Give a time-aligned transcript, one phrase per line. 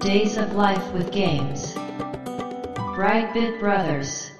[0.00, 1.74] Days of Life with Games.
[2.94, 4.32] Brightbit Brothers.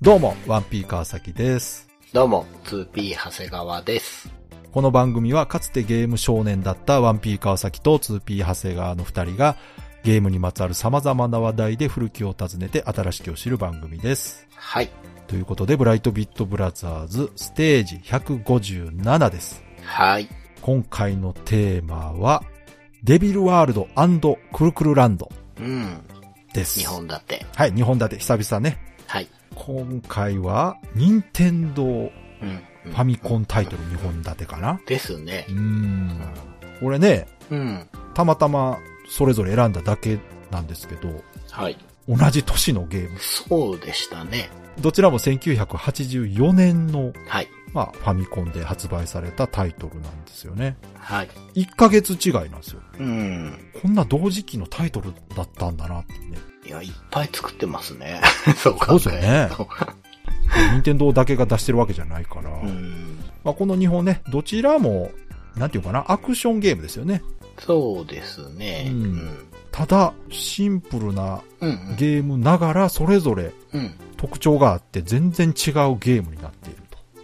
[0.00, 1.86] どうも、ワンピー川崎です。
[2.14, 4.32] どうも、2P 長谷川です。
[4.72, 9.56] この番組はかつてゲーム少年だったワンピー川崎と 2P 長谷川の二人が
[10.02, 14.46] ゲームにまつわる様々な話題で古きを訪ねて新しきを知る番組です。
[14.54, 14.90] はい。
[15.26, 19.62] ということで、ブライトビットブラザーズステージ157です。
[19.82, 20.28] はい。
[20.62, 22.42] 今回のテーマは、
[23.04, 23.86] デビルワールド
[24.52, 26.02] クルクルランドうん。
[26.52, 26.80] です。
[26.80, 27.46] 日本立て。
[27.54, 28.78] はい、日本立て、久々ね。
[29.06, 29.28] はい。
[29.54, 31.84] 今回は、任天堂
[32.84, 35.52] ファミコンタイトル2本立てかなですねう。
[35.52, 36.20] ん。
[36.80, 37.88] これね、うん。
[38.14, 38.78] たまたま
[39.10, 40.18] それぞれ選んだだけ
[40.50, 41.08] なんですけど、
[41.50, 41.76] はい。
[42.08, 43.18] 同じ年のゲーム。
[43.18, 44.50] そうでしたね。
[44.80, 47.48] どちらも1984年の、はい。
[47.72, 50.76] まあ、ファミコンで発売されたタイトルなんですよね。
[50.94, 51.28] はい。
[51.54, 52.80] 1ヶ月違いなんですよ。
[52.98, 53.58] うん。
[53.80, 56.38] こんな同時期のタイトルだったんだなってね。
[56.66, 58.20] いや、いっぱい作ってますね。
[58.56, 58.86] そうか。
[58.86, 59.50] そうですよね。
[60.72, 62.50] 任天堂だけが出してるわけじゃないから。
[62.50, 63.18] うん。
[63.44, 65.10] まあ、この2本ね、どちらも、
[65.56, 67.22] なんていうかな、アクションゲームですよね。
[67.60, 68.86] そうですね。
[68.88, 69.46] ううんん。
[69.70, 71.96] ただ、シンプルなうん。
[71.96, 73.94] ゲームながら、それぞれうん。
[74.16, 75.54] 特徴があって全然違う
[75.98, 76.80] ゲームになっている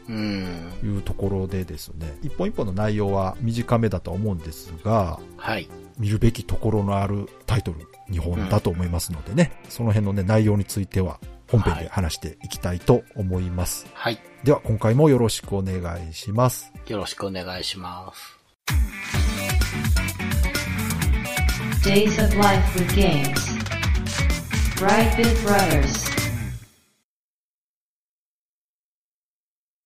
[0.09, 0.73] うん。
[0.81, 5.69] というところでですね、一本一本の内容は短めだとは思うんですが、はい。
[5.99, 7.79] 見るべきところのあるタイトル
[8.11, 11.19] 2本だと思いますのでね、その辺のね、内容については
[11.51, 13.87] 本編で話していきたいと思います。
[13.95, 14.19] はい。
[14.45, 16.73] では、今回もよろしくお願いします。
[16.87, 18.36] よろしくお願いします。
[21.87, 23.31] Days of Life with Games.
[24.75, 26.11] Brightbit Brothers.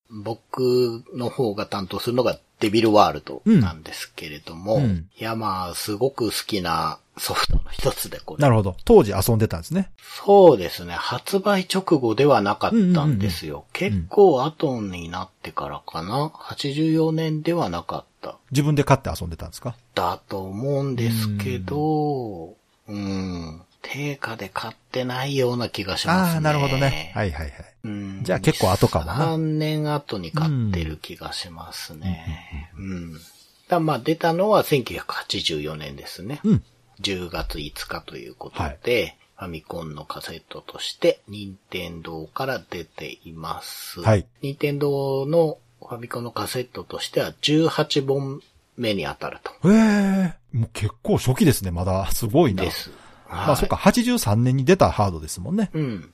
[0.08, 8.40] 僕の方が担当するのがデビルワールドなんですけれども、うんうんいやまあ、すごく好きなソフトの一つで、これ。
[8.40, 8.76] なるほど。
[8.86, 9.90] 当時遊んでたんですね。
[9.98, 10.94] そうですね。
[10.94, 13.66] 発売直後ではなかったんですよ。
[13.68, 16.28] ん結構後になってからかな。
[16.28, 18.09] 84年ではなかった。
[18.50, 19.76] 自分で買って遊んでたんですか？
[19.94, 22.54] だと思うんですけど、
[22.88, 23.62] うん。
[23.82, 26.34] 定価で買ってないような気がしますね。
[26.34, 27.12] ああ、なるほどね。
[27.14, 27.52] はいはいはい。
[27.84, 32.70] うんじゃあ結構後かもな3年後に買ってる気がしますね。
[32.76, 33.20] うん。
[33.68, 36.40] だまあ出たのは1984年ですね。
[36.44, 36.62] うん。
[37.00, 44.02] 10月5日ということで、ファミコンのカセットとして、任天堂から出ています。
[44.02, 44.26] はい。
[44.42, 48.42] 任天堂のファミコンのカセットとしては18本
[48.76, 49.68] 目に当たると。
[49.68, 52.10] へえ、もう結構初期ですね、まだ。
[52.12, 52.64] すごいな。
[52.64, 52.90] です。
[53.26, 53.46] はい。
[53.46, 55.70] まあそっか、83年に出たハードですもんね。
[55.72, 56.12] うん。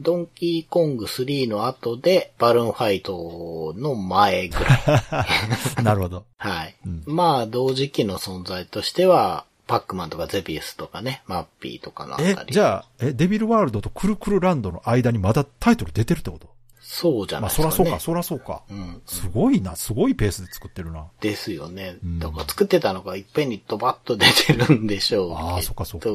[0.00, 4.82] ドンキーコング3の後で、バルーンファイトの前ぐらい。
[5.84, 6.24] なるほど。
[6.38, 6.74] はい。
[6.84, 16.48] うんまあ、同時期の存在としては、パックマンとかゼビウスとかね、マッピーとかのあたえり。、じゃあ、え、デビルワールドとクルクルランドの間にまだタイトル出てるってこと？
[16.94, 17.84] そうじゃまあないですか、ね。
[17.84, 18.62] そらそうか、そらそうか。
[18.70, 19.02] うん。
[19.06, 21.06] すごいな、すごいペースで作ってるな。
[21.22, 21.96] ですよね。
[22.04, 25.48] うんだから作ってたのがいっぺんにドバッと出てるんでしょうけど。
[25.48, 26.10] ああ、そっかそっか。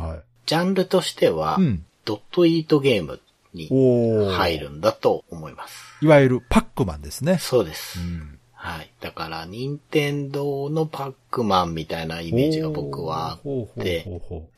[0.00, 0.22] はい。
[0.46, 1.84] ジャンルとしては、うん。
[2.04, 3.20] ドットイートゲーム
[3.54, 3.68] に
[4.32, 5.98] 入るんだと思います。
[6.00, 7.38] いわゆるパックマンですね。
[7.38, 7.98] そうです。
[7.98, 8.38] うん。
[8.52, 8.90] はい。
[9.00, 14.04] だから、任天堂のパックマンみたいなイメージが僕はあって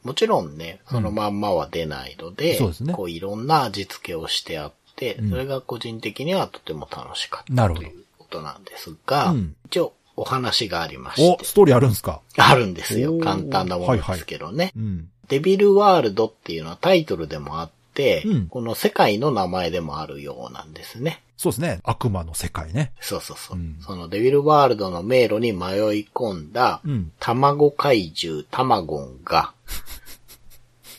[0.03, 4.72] もちろんね、そのまんまは出ないので、そうですねこういろんな味付けをしてあっ
[5.03, 12.21] て、うんそれが個人的にはとても楽しかったということなんですが、うん一応お話がありましお、て、ストーリーあるんですか？
[12.37, 13.19] あるんですよ。
[13.19, 14.73] 簡単なものですけどね。
[14.77, 15.09] うん。
[15.29, 21.23] デビルワールドっていうのはタイトルでもあって、うんこの世界の名前でもあるようなんですね。
[21.39, 21.81] そうですね。
[21.83, 22.93] 悪魔の世界ね。
[23.01, 23.59] そうそうそう。
[23.59, 27.11] うんそのデビルワールドの迷路に迷い込んだ、うん。
[27.19, 30.01] 卵怪獣タマゴンが、うん。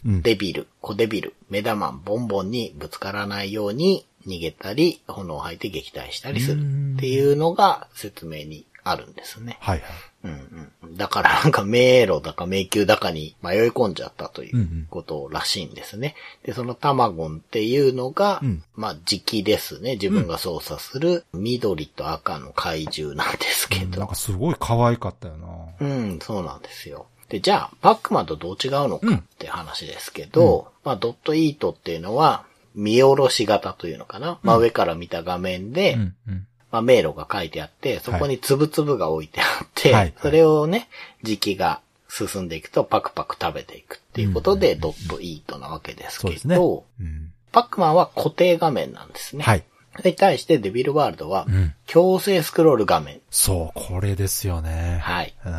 [0.05, 6.61] デビル、コデビル、メダマン、ボンボンにぶつからないように逃げたり、炎を吐いて撃退したりする
[6.95, 9.57] っていうのが説明にあるんですね。
[9.61, 9.89] はいはい。
[10.25, 10.97] うんうん。
[10.97, 16.15] だからなんか迷路だか迷宮だかに迷い込んじゃったというんううんことらしいんですね。
[16.43, 19.93] で、そのタマゴンっていうのが、うんまあ時期ですね。
[19.93, 23.99] 自分が操作する緑と赤の怪獣なんですけど。
[23.99, 25.47] なんかすごい可愛かったよな。
[25.79, 27.07] うん、そうなんですよ。
[27.33, 32.45] で、じゃあ、パックマンとどう違うのかって話ですけど、まあ、ドットイートっていうのは、
[32.75, 36.47] 見下ろし型というのかな、まあ、上から見た画面で、うんうん。
[36.71, 40.89] まあ、迷路が書いてあって、そこにつぶつぶが置いてあって、はいそれをね、
[41.23, 46.35] 時期が進んでいくとパクパク食べていくっていうことで、ドットイートなわけですけ。
[46.35, 47.31] ど、うん。
[47.51, 49.43] パックマンは固定画面なんですね。
[49.43, 49.63] はい。
[49.95, 51.73] それに対してデビルワールドはうん。
[51.87, 53.21] 強制スクロール画面。
[53.31, 54.99] そう、これですよね。
[55.03, 55.33] はい。
[55.45, 55.53] うん。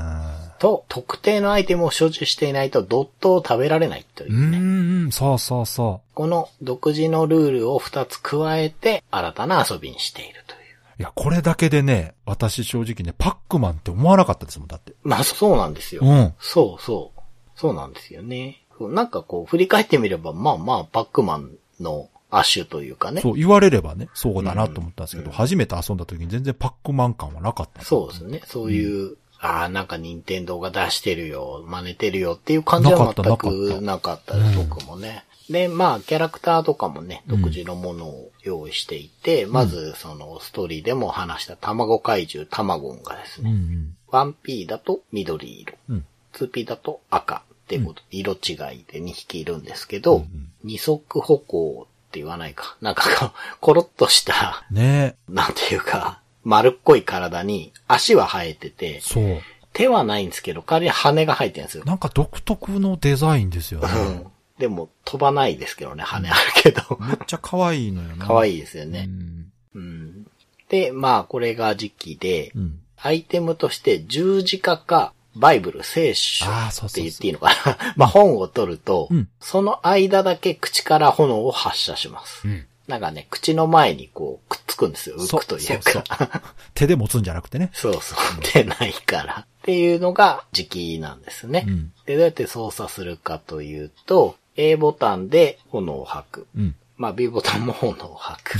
[0.64, 4.58] と、特定のアイテムを所持していないとドットを食べられないといううね。
[4.58, 4.62] ん、
[5.04, 10.60] うん、そうそうそこの独自のルールを2つ加えて新たな遊びにしているという。
[10.60, 10.64] う。
[11.00, 14.94] いや、これだけでね、私正直ね、パックマンって思わなかったですもん、だって。
[15.02, 16.00] まあそうなんですよ。
[16.02, 16.32] うん。
[16.40, 17.20] そうそう。
[17.56, 18.62] そうなんですよね。
[18.80, 23.20] なんかこう振り返ってみれば、まあまあパックマンの亜種というかね。
[23.20, 27.82] そう、言われればね、そうだなと思ったんですけど、うん初めて遊んだ時に全然パックマン感はなかった。
[27.82, 28.40] そうですね。
[28.46, 35.24] そういう、ああ、なんか任天堂が出してるよ、真似てるよっていう感じは全くなかったです、うん僕もね。
[35.50, 43.96] で、まあ、キャラクターとかもね、うん独自のものを用意していて、まず、その、ストーリーでも話した卵怪獣タマゴンがですうんうね、ん。
[44.10, 46.06] 1P だと緑色、うん。
[46.32, 52.78] 2P だと赤ってこと、色違いで2匹いるんですけど、うんうん二足歩行って言わないか。
[52.80, 53.30] なんかこう、
[53.60, 59.40] コロッとした、ねなんていうか、丸っこい体に足は生えてて、そう。
[59.72, 61.84] 手はないんですけど、代わりに羽が生えてるんですよ。
[61.84, 63.88] なんか独特のデザインですよね。
[63.92, 64.26] うん。
[64.58, 66.96] でも、飛ばないですけどね、羽あるけど。
[67.00, 68.24] めっちゃ可愛いのよな。
[68.24, 69.08] 可い愛いですよね。
[69.08, 69.52] うん。
[69.74, 70.26] うん。
[70.68, 72.80] で、まあ、これが時期で、うん。
[72.96, 77.78] アイテムとして十字架か、バイブル、聖書って言っていいのかな。
[77.96, 82.46] まあ、本を取ると、うんその間だけ口から炎を発射します。
[82.46, 82.66] うん。
[82.86, 85.16] なんかね、口の前にこう、くっつくんですよ。
[85.16, 86.42] 浮くというそうそうか。
[86.74, 87.70] 手で持つんじゃなくてね。
[87.72, 88.18] そうそう。
[88.52, 89.46] 出ないから。
[89.46, 91.64] っていうのが時期なんですね。
[91.66, 91.92] うん。
[92.04, 96.46] で、どうやって操作するかというと、A ボタンで炎を吐く。
[96.56, 96.76] うん。
[96.96, 98.58] まあ B ボタンも炎を吐く。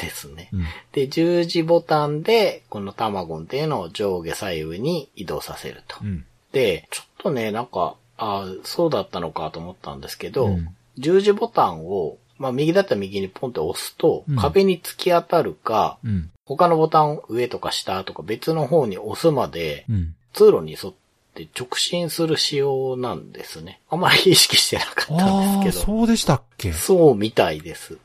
[0.00, 0.48] ですね。
[0.52, 0.64] うん。
[0.92, 5.98] で、十字ボタンで、このタマゴンっていうのを上下左右に移動させると。
[6.02, 6.24] うん。
[6.52, 16.30] で、ちょっとね、なんか、ああ、そうだったのかと思ったんですけど、うん十字ボタンを、まあ右だったら右にポンって押すと、うん壁に突き当たるか、うん。
[16.46, 20.14] 他のボタン上とか下とか別の方に押すまで、うん。
[20.32, 20.94] 通路に沿っ
[21.34, 23.80] て直進する仕様なんですね。
[23.88, 25.86] あんまり意識してなかったんああ、ですけど。
[25.86, 26.72] そうでしたっけ？
[26.72, 27.98] そうみたいです。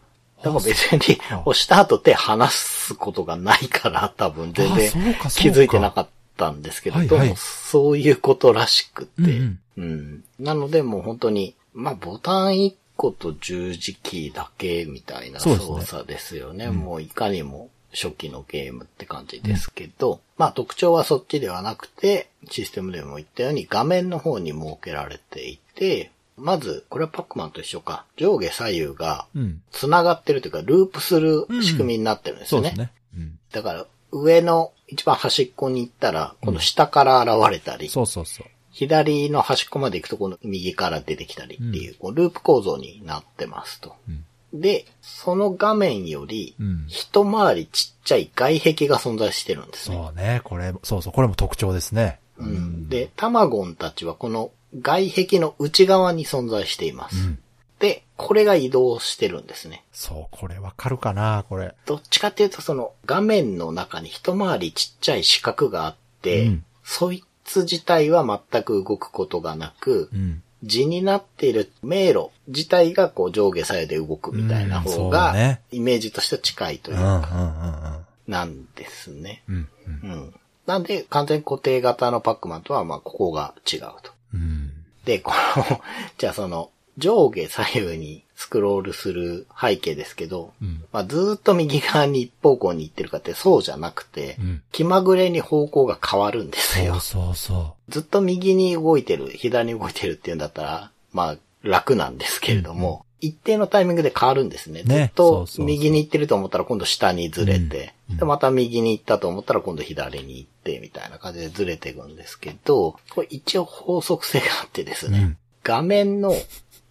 [0.44, 4.92] だから別にあ押した後手離すことがないから多分全あ然
[5.36, 16.66] 気づいてなかったんですけど、はいはいどうもそういうことらしくて、うんうんなのでもう本当に、まあボタン1個と十字キーだけみたいな操作ですよね。
[16.66, 29.62] うんもういかにも初期のゲームって感じですけど、まあ特徴はそっちではなくて、システムでも言ったように画面の方に設けられていて、まず、これはパックマンと一緒か、上下左右がうん。
[29.72, 32.70] 繋がってるというか、ループする仕組みになってるんですよね。
[32.70, 32.92] そうですね。
[33.18, 33.40] うん。
[33.54, 38.48] だから、上の一番端っこに行ったら、この下から現れたり、そうそうそう。
[38.76, 43.96] 左の端っこまで行くとこの右から出てきたりっていう、こうループ構造になってますと。
[44.10, 44.26] うん。
[44.60, 49.96] で、その画面よりうん、一回りちっちゃい外壁が存在してるんですね。
[49.96, 50.42] そうね。
[50.44, 52.20] これ、そうそう、これも特徴ですね。
[52.38, 54.52] うん、で、タマゴンたちはこの
[54.82, 57.16] 外壁の内側に存在しています。
[57.16, 57.40] うん。
[57.80, 59.86] で、これが移動してるんですね。
[59.94, 61.74] そう、これわかるかな、これ。
[61.86, 70.42] どっちかっていうとその画面の中に一回りちっちゃい四角があって、うんそいつ自体は全く動くことがなく、うん。
[70.64, 79.44] 字になっている迷路自体がこう上下左右で動くみたいな方が、ねイメージとしては近いというか、うん、なんですね。
[79.48, 79.70] うん。
[80.04, 80.34] うん、うん。
[80.66, 84.12] なんで、完全固定型のパックマンとは、まあ、ここが違うと。
[84.34, 84.72] うん。
[85.06, 85.82] で、この、
[86.18, 90.84] じゃあその、上下左右にスクロールする背景ですけど、うん。
[90.92, 94.64] まあ、ずーっと右側に一方向に行ってるかってそうじゃなくて、うん。
[94.72, 97.02] 気まぐれに方向が変わるんですよそう。
[97.02, 104.84] そうそずっと右に動いてる、左に動いてるっていうんだったら、まあ、楽なんですけれども、一定のタイミングで変わるんですね。
[104.84, 116.32] ねずっと右に行ってると思ったら今度下にずれて、うんで、また右に行ったと思ったら今度左に行って、みたいな感じでずれていくんですけど、これ一応法則性があってですね、うん画面の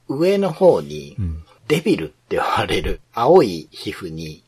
[0.08, 1.16] 上の方に。
[1.68, 4.44] デビルって言われる青い皮膚に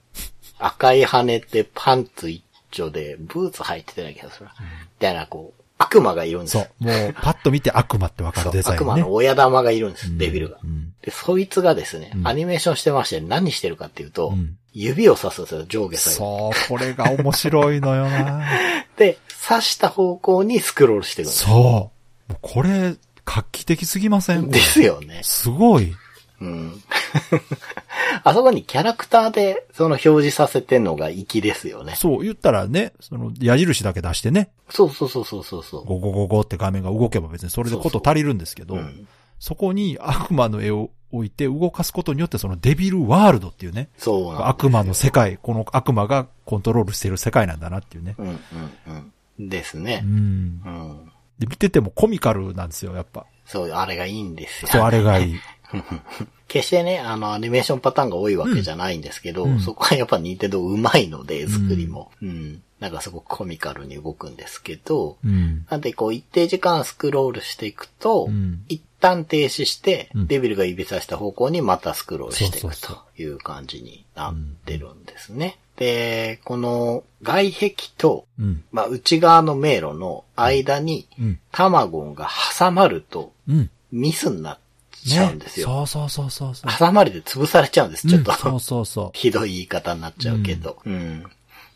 [0.58, 4.54] 赤い羽でパンツ一丁でブーツ履いてたような気がするな。
[4.60, 4.66] み
[4.98, 6.84] たいな、こう、悪魔がいるんですそう。
[6.84, 8.84] もう、パッと見て悪魔ってわかるデザインね。
[8.84, 10.66] 悪魔の親玉がいるんです、デビルがう。
[10.66, 10.94] ん。
[11.02, 16.18] で、そいつがですね、うんアニメーションしてまして何してるかっていうと、うん指を指すんですよ、上下左右。
[16.18, 18.44] そう、これが面白いのよな
[18.98, 19.16] で、
[19.50, 21.44] 指した方向にスクロールしていくんです。
[21.44, 21.90] そ
[22.30, 22.94] うこれ、
[23.26, 24.48] 画期的すぎません？
[24.48, 25.20] ですよね。
[25.22, 25.92] すごい。
[26.40, 26.82] うん。
[28.24, 31.94] あそこにキャラクターでその表示させてんのが粋ですよね。
[31.96, 35.84] そう、言ったらね、その、矢印だけ出してね、そうそうそうそうそうそう。
[35.84, 39.08] ゴゴゴゴって画面が動けば別にそれでこと足りるんですけど、うん。
[39.38, 48.14] そこに悪魔の絵を置いて動かすことによってそのデビルワールドっていうね、そうな悪魔の世界、この悪魔がコントロールしてる世界なんだなっていうね。
[48.18, 48.36] うんうん
[49.38, 49.48] うん。
[49.48, 50.06] ですねう。
[50.06, 50.10] ん。
[50.10, 51.05] うん。
[51.38, 53.26] で、見ててもコミカルなんですよ、やっぱ。
[53.44, 54.68] そう、あれがいいんですよ。
[54.68, 55.40] そう、あれがいい。
[56.48, 62.10] 決してね、あの、アニメーションパターンが多いわけじゃないんですけど、うんそこはやっぱニンテンドーうまいので、作りも。
[62.22, 62.62] うん。
[62.78, 65.66] なんかすごくコミカルに動くんですけど、うん。
[65.70, 75.58] なんでこう一定時間スクロールしていくと、うん一旦停止して、うんデビルが指さした方向にまたスクロールしていくという感じになってるんですね。
[75.76, 78.64] で、この外壁と、うん。
[78.72, 81.38] まあ、内側の迷路の間に、うん。
[81.52, 82.28] タマゴンが
[82.58, 83.70] 挟まるとうん。
[83.92, 84.58] ミスになっ
[85.06, 85.86] ちゃうんですよ。
[85.86, 86.70] そうそうそうそうそう。
[86.78, 88.32] 挟まれて潰されちゃうんです、ちょっと。
[88.32, 90.78] うんそうそうそひどい言い方になっちゃうけど。
[90.84, 91.24] うん。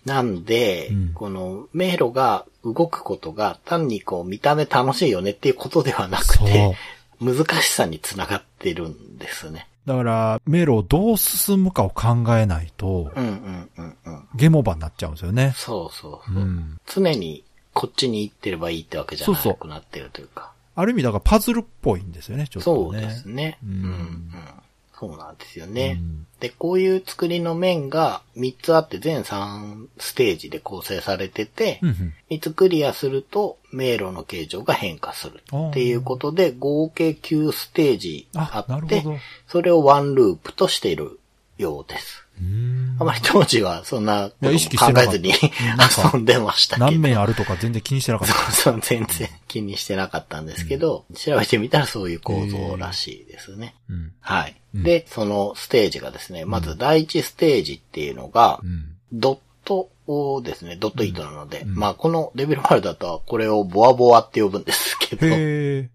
[0.04, 6.76] なんで、うんこの迷路が動くことが単にこう見た目楽しいよねっていうことではなくて、
[7.20, 9.66] 難しさにつながってるんですね。
[9.94, 9.96] う。
[9.98, 14.28] だから、迷路をどう進むかを考えないと、うんうんうんうん。
[14.34, 15.52] ゲームオーバーになっちゃうんですよね。
[15.56, 16.42] そうそうそう。
[16.42, 16.78] うん。
[16.86, 17.44] 常に
[17.74, 20.52] こっちに行ってればいいってわけじゃなそうそうくなってるというか。
[20.76, 23.06] ある意味、だからパズルっぽいんですよね、ちょっそうとね。
[23.06, 23.58] ですね。
[23.64, 24.30] ううんんうん。
[24.98, 25.98] そうなんですよね。
[26.00, 32.14] うんで、こういう作りの面が3つあって全3ステージで構成されてて、うんうん。
[32.30, 39.04] 3つクリアすると迷路の形状が変化するっていうことで合計9ステージあって
[39.46, 41.20] それをワンループとしている
[41.58, 42.24] ようです。
[42.40, 45.32] うーんあまり当時はそんな考えずに
[46.12, 46.86] 遊んでましたけど。
[46.86, 48.34] 何面あるとか全然気にしてなかった。
[48.52, 53.74] そうそう、全然気にしてなかったんですけど、調べてみたらそういう構造らしいですね。
[53.88, 54.12] うん。
[54.20, 54.56] はい。
[54.74, 58.84] うんで、そのステージがですね、まず第一ステージっていうのがう、ん。
[59.12, 65.26] ドットをですね、ドット糸なので、うんまあこのデビルワールドだとこれをボアボアって呼ぶんですけど。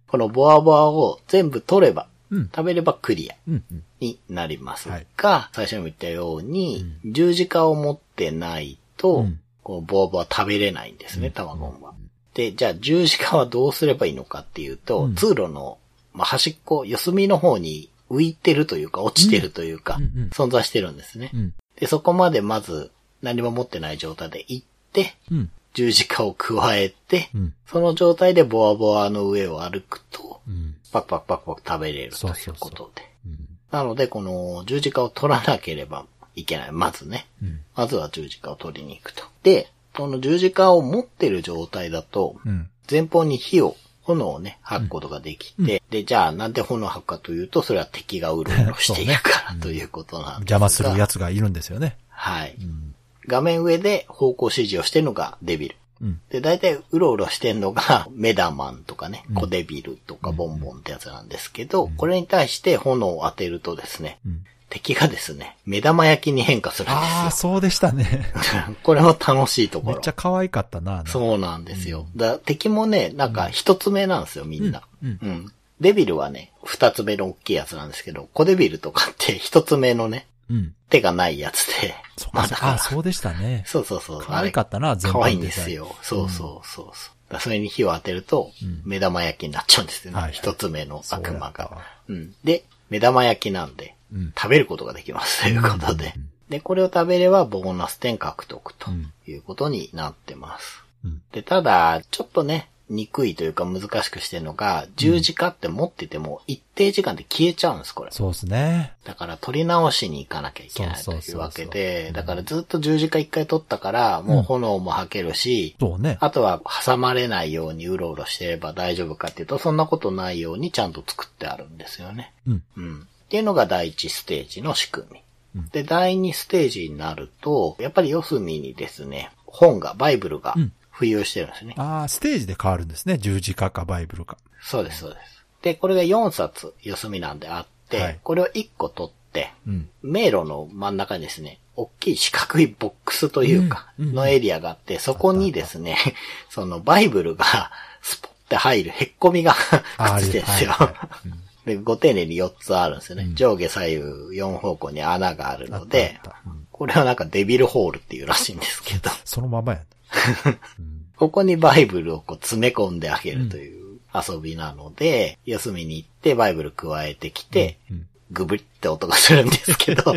[0.07, 2.45] このボアボアを全部取れば、うん。
[2.53, 3.63] 食べればクリアうん。
[3.71, 3.83] うん。
[4.05, 11.95] になりますはいが、最初にも言ったように、十字架を持ってないと、うんこうボアボア食べれないんですね、卵は。
[12.35, 15.79] で、じゃあ十字架はどうすればいいのかっていうと、うん通路の、
[16.13, 21.31] まあ、端っこ、四隅の方に浮いてるというか、落ちてるというか、うんうん存在してるんですね。
[21.33, 21.53] うん。
[21.79, 22.91] で、そこまでまず
[23.23, 25.49] 何も持ってない状態で行って、うん。
[25.73, 27.53] 十字架を加えて、うん。
[27.65, 30.75] その状態でボアボアの上を歩くと、うん。
[30.91, 33.01] パクパクパクパク食べれるというそうそうそうことで。
[33.25, 33.54] うん。
[33.71, 36.05] なので、この十字架を取らなければ
[36.35, 36.71] いけない。
[36.71, 37.27] まずね。
[37.41, 37.59] うん。
[37.75, 39.23] まずは十字架を取りに行くと。
[39.43, 42.69] で、この十字架を持ってる状態だと、うん。
[42.89, 50.39] 前方に火を、炎をね、吐くことができて、で、じゃあなんで炎を吐くかというと、それは敵がうろうろしているからということなんですが。
[50.39, 51.97] 邪魔するやつがいるんですよね。
[52.09, 52.55] はい。
[52.61, 52.93] うん。
[53.27, 55.75] 画面上で方向指示をしてるのがデビル。
[56.05, 56.21] うん。
[56.29, 64.45] で、大体うろうろしてんのが メダマンとかね、うんコデビルとかボンボンってやつなんですけど、これに対して炎を当てるとですね、うん。
[64.69, 66.99] 敵がですね、目玉焼きに変化するんですよ。
[66.99, 68.33] ああ、そうでしたね。
[68.83, 70.07] これも楽しいところめっち。
[70.09, 71.03] ゃ可愛かったな。
[71.07, 72.07] そうなんですよ。
[72.15, 74.81] だ敵もね、なんか一つ目なんですよ、みんな。
[75.03, 75.53] うんうん。
[75.79, 80.75] デビルはね、二つ目の大きいやつなんですけど、コデビルとかって一つ目のね、うん。
[80.89, 81.95] 手がないやつで。
[82.17, 83.63] そうまあだあ、そうでしたね。
[83.65, 84.21] そうそうそう。
[84.21, 85.95] 可愛かったな、全可愛いんですよ。
[86.01, 87.39] そうそうそうそう。
[87.39, 90.29] それに火を当てるとうん、目玉焼きになっちゃうんですよね。
[90.31, 92.35] 一つ目の悪魔がそうん。
[92.43, 96.29] で、目玉焼きなんでうん、食べることができますということでうん。
[96.49, 100.83] で、これを食べればボーナス点獲得とうんいうことになってます。
[101.03, 101.21] うん。
[101.31, 108.11] で、ただ、ちょっとね、憎いというか難しくしてるのが、十字架って持ってても一定時間で消えちゃうんです、これ。
[108.11, 108.93] そうですね。
[109.03, 116.17] だから取り直しに行かなきゃいけないというわけで、だからずっと十字架一回取ったから、もう炎も吐けるし、そうね。
[116.21, 122.33] あとは挟まれないようにうろうろしてれば大丈夫かっていうと、そんなことないようにちゃんと作ってあるんですよね。
[122.47, 122.63] うん。
[122.77, 123.01] うん。
[123.01, 125.19] っていうのが第一ステージの仕組み。
[125.19, 125.25] うん
[125.71, 131.75] で、第二ステージになると、やっぱり四隅にですね、本が、バイブルがうん浮遊してるんですね。
[131.77, 133.17] ああ、ステージで変わるんですね。
[133.17, 134.37] 十字架かバイブルか。
[134.61, 135.45] そうです、そうです。
[135.61, 139.89] で、これが4冊四隅なんであって、はいこれを1個取って、うん。
[140.01, 145.97] 迷路の真ん中にですね、大きい四角いボックスというか、のエリアがあって、そこにですね、
[146.49, 147.71] そのバイブルが
[148.01, 149.53] スポって入るへっこみが
[149.97, 150.73] あくっついてるんですよ。
[151.65, 153.23] で、ご丁寧に4つあるんですよね。
[153.23, 154.01] うん上下左右
[154.39, 159.79] 4方向に穴があるのでうん、これはなんかデビルホールっていうらしいんですけど、そのままや。
[159.79, 159.94] うん
[161.15, 170.15] ここにバイブルをこう詰め込んであげるという遊びなので、四隅に行ってバイブル加えてきて、うんグブリって音がするんですけど、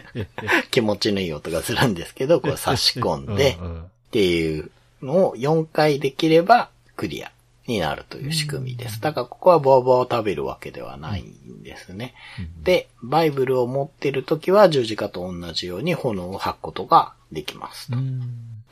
[0.72, 4.70] 気持ちのいい音がするんですけど、こう差し込んでう、んうんっていう
[5.02, 7.32] のを4回できればクリア
[7.66, 9.00] になるという仕組みです。
[9.00, 12.14] だからここはボーボーを食べるわけではないんですね。
[12.62, 17.96] で、バイブルを持ってるときは十字架と同じように炎を吐くことができますと。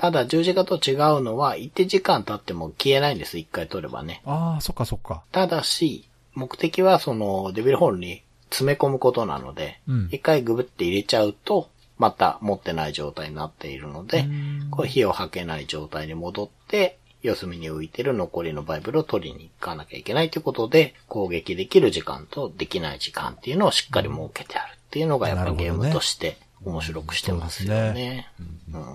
[0.00, 0.10] うん。
[0.10, 3.38] ただ十字架と違うのは一定時間経っても消えないんです。
[3.38, 4.22] 一回取ればね。
[4.24, 5.22] ああ、そっかそっか。
[5.32, 14.26] ただし、目的はそのデビルホールに詰め込むことなので、うん一回グブって入れちゃうと、また持ってない状態になっているので、
[14.70, 28.28] これ火を吐けない状態に戻って、四隅に浮いてる残りのバイブルを取りに行かなきゃいけないということで、攻撃できる時間とできない時間っていうのをしっかり設けてあるっていうのがやっぱゲームとして面白くしてますよね。
[28.72, 28.86] うん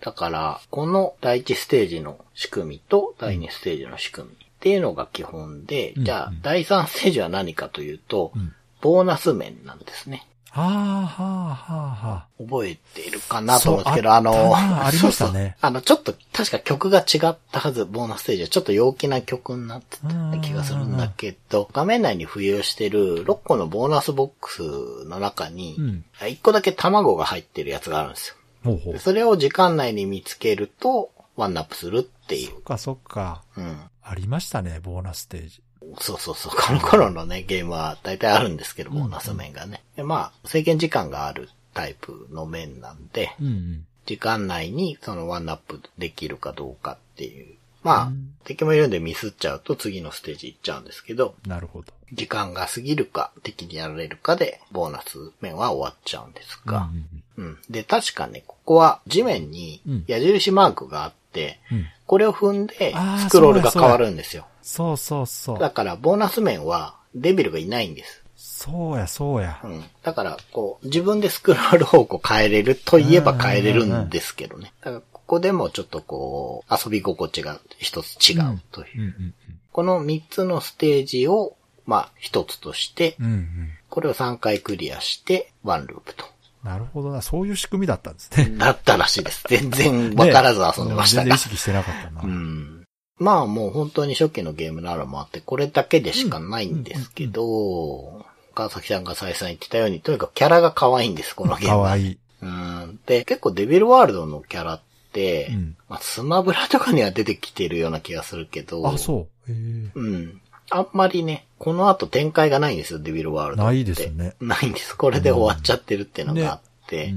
[0.00, 10.26] だから、この第一ステージの仕組みと第二ステージの仕組みっていうのが基本で、じゃあ第三ステージは何かというと、んボーナス面なんですね。
[10.50, 18.48] はあ、はあ、はあ、は覚えているかなと思うんですけど、あの、ありましたねそうそうあの、ちょっと、確か曲が違ったはず、ボーナスステージは。
[18.48, 28.34] ちょっと陽気な曲になってた気がするんだけど、画面内に浮遊してる6個のボーナスボックスの中に、うん1個だけ卵が入ってるやつがあるんですよ。
[28.64, 28.94] ほうほう。
[28.98, 32.62] そそれを時間内に見つけると、ワンナップするっていうっ。
[32.62, 33.42] かそっか。
[33.56, 33.80] うん。
[34.02, 35.62] ありましたね、ボーナスステージ。
[35.98, 36.52] そうそうそう。
[36.56, 39.82] この頃のね、ゲームは大体あるんですけど、ボーナス面がね。
[39.96, 43.86] でまあ、制限時間があるタイプの面なんで、うんうん。
[44.06, 47.54] 時間内にそのワンナップできるかどうかっていう。
[47.82, 51.92] まあ、うん敵もいるんでミスっちゃうと次のステージ行っちゃうんですけど、なるほど。
[52.12, 56.88] 時間が過ぎるか、敵にやられるかで、ボーナス面は終わっちゃうんですが、
[57.36, 57.58] うんうん。
[57.70, 64.44] で、確かね、ここは地面にうん矢印マークがあって、うんうんこれを踏んでスクロールが変わるんですよ。
[64.62, 65.58] そうそうそう。
[65.60, 68.24] だから、ボーナス面はデビルがいないんです。
[68.34, 69.68] そうや、そうやう。
[69.68, 69.84] ん。
[70.02, 74.72] だから、こう、自分でスクロール方向変えれるといえば変えれるんですけどね。
[74.80, 79.34] だから、ここでもちょっとこう、遊び心地が一つ違うという。
[79.70, 81.56] この三つのステージを、
[81.90, 83.26] まあ、一つとしてうん。
[83.26, 83.70] う、んうん。
[83.88, 86.24] これを3回クリアして、ワンループと。
[86.62, 87.20] なるほどな。
[87.20, 88.56] そういう仕組みだったんですね。
[88.58, 89.42] だったらしいです。
[89.48, 91.38] 全然わからず遊んでましたがね全然意。
[91.38, 92.22] 識してなかったな。
[92.22, 92.84] うん。
[93.18, 98.24] まあもう本当に初期のゲームならもあって、これだけでしかないんですけど、
[98.54, 101.84] 川崎さんが再三言ってたように、とにかくキャラが可愛いんです、このゲームは。
[101.86, 102.18] かわいい。
[102.42, 103.00] うん。
[103.06, 104.80] で、結構デビルワールドのキャラっ
[105.12, 109.52] て、うんまあ、スマブラとかには出てきてるような気がするけど、あ、そう。
[109.52, 110.40] うん。
[110.70, 113.64] あんまりね、この後展開がないんですよ、デビルワールド。
[113.64, 114.96] ないですねないんです。
[114.96, 117.06] これで終わっちゃってるっていうのがあって。
[117.06, 117.14] うんう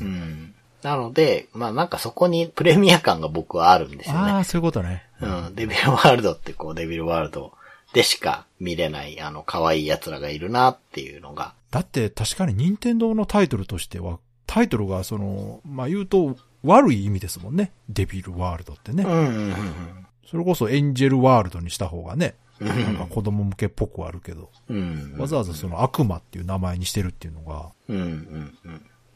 [0.00, 0.08] ううん。
[0.08, 0.54] ん。
[0.82, 4.18] なので、まあなんかそこにプレミア感が僕はあるんですよね。
[4.32, 5.04] ああ、そういうことね。
[5.20, 5.54] うん。
[5.54, 7.52] デビルワールドってこう、デビルワールド
[7.92, 11.54] でしか見れない、あの、可愛い奴らがいるなっていうのが。
[11.70, 17.72] だって確かに任天堂のタイトルとしては、タイトルがその、まあ言うと悪い意味ですもんね。
[17.88, 19.04] デビルワールドってね。
[19.04, 22.51] うんうんうんそれこそエンジェルワールドにした方がね、うん。
[22.64, 25.16] なんか子供向けっぽくはあるけど、うん。
[25.18, 27.70] わざわざその悪魔っていう名前にしてるっていうのが。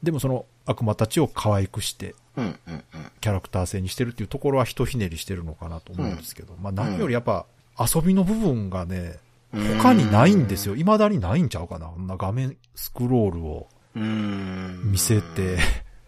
[0.03, 2.15] でもその悪魔たちを可愛くして。
[3.21, 7.47] キャラクター性にしてるっていうところはひとひねりしてるのかなと思うんですけど、まあ何よりやっぱ
[7.79, 9.19] 遊びの部分がね、
[9.53, 10.75] 他にないんですよ。
[10.75, 11.87] 未だにないんちゃうかな。
[11.87, 14.83] こんな画面スクロールをうん。
[14.85, 15.59] 見せて、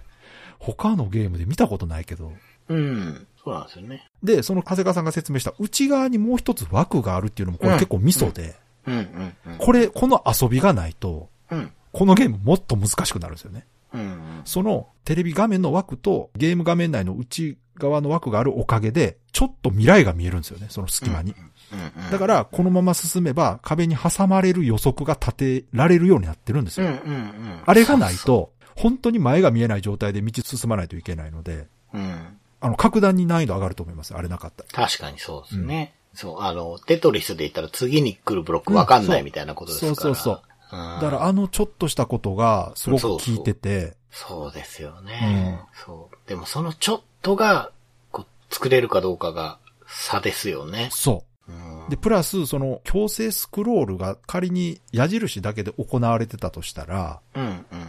[0.58, 2.32] 他のゲームで見たことないけど。
[2.68, 3.26] うん。
[3.48, 4.06] そうなんですよね。
[4.22, 8.56] で、その長谷川さんが説明した内側にもう一つ枠があるっていうのもこれ結構ミソで、
[8.86, 9.58] うんうんうん。
[9.58, 11.72] これ、この遊びがないと、うん。
[11.92, 13.66] このゲームもっと難しくなるんですよね。
[13.94, 14.42] うん。
[14.44, 21.34] そのテレビ画面の枠とゲーム画面内の内側の枠があるおかげで、ちょっと未来が見えるんですよね、その隙間に。
[21.72, 22.10] うんうん。
[22.10, 26.98] だから、このまま進めば壁に挟まれる予測が立てられるようになってるんですうんよ。
[27.04, 27.60] うんうん。
[27.64, 31.66] あれがないそと、本当に前が見えない状態で道進まないといけないので。
[31.92, 32.38] うん。
[32.60, 34.14] あの、格段に難易度上がると思います。
[34.14, 34.88] あれなかったら。
[34.88, 35.94] 確かにそうですね。
[36.14, 39.94] そう、あの、テトリスで言ったら次に来るブロックわかんないみたいなことですから。
[39.94, 40.42] そうそうそう。
[40.72, 41.00] うん。
[41.00, 45.60] だから、あのちょっとしたことがすごく効いてて、そうですよね。
[45.84, 46.28] そう。
[46.28, 47.70] でもそのちょっとが、
[48.10, 50.88] こう、作れるかどうかが差ですよね。
[50.92, 51.52] そう。
[51.52, 51.88] うん。
[51.88, 57.88] で、プラス、その、強制スクロールが仮に矢印だけで行われてたとしたら、うんうん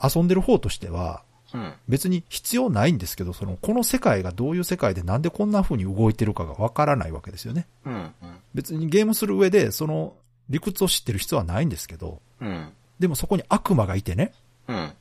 [0.00, 1.22] 遊んでる方としては、
[1.88, 7.66] 別に必要ないんですけど、その、この世界がどういう世界でなんでこんな風に動いてるかがわからないわけですよね。
[7.84, 8.12] うんうん。
[8.54, 10.14] 別にゲームする上で、その、
[10.48, 12.72] 理屈を知ってる必要はないんですけど、うん。
[12.98, 14.32] でもそこに悪魔がいてね、
[14.66, 14.92] うんうん。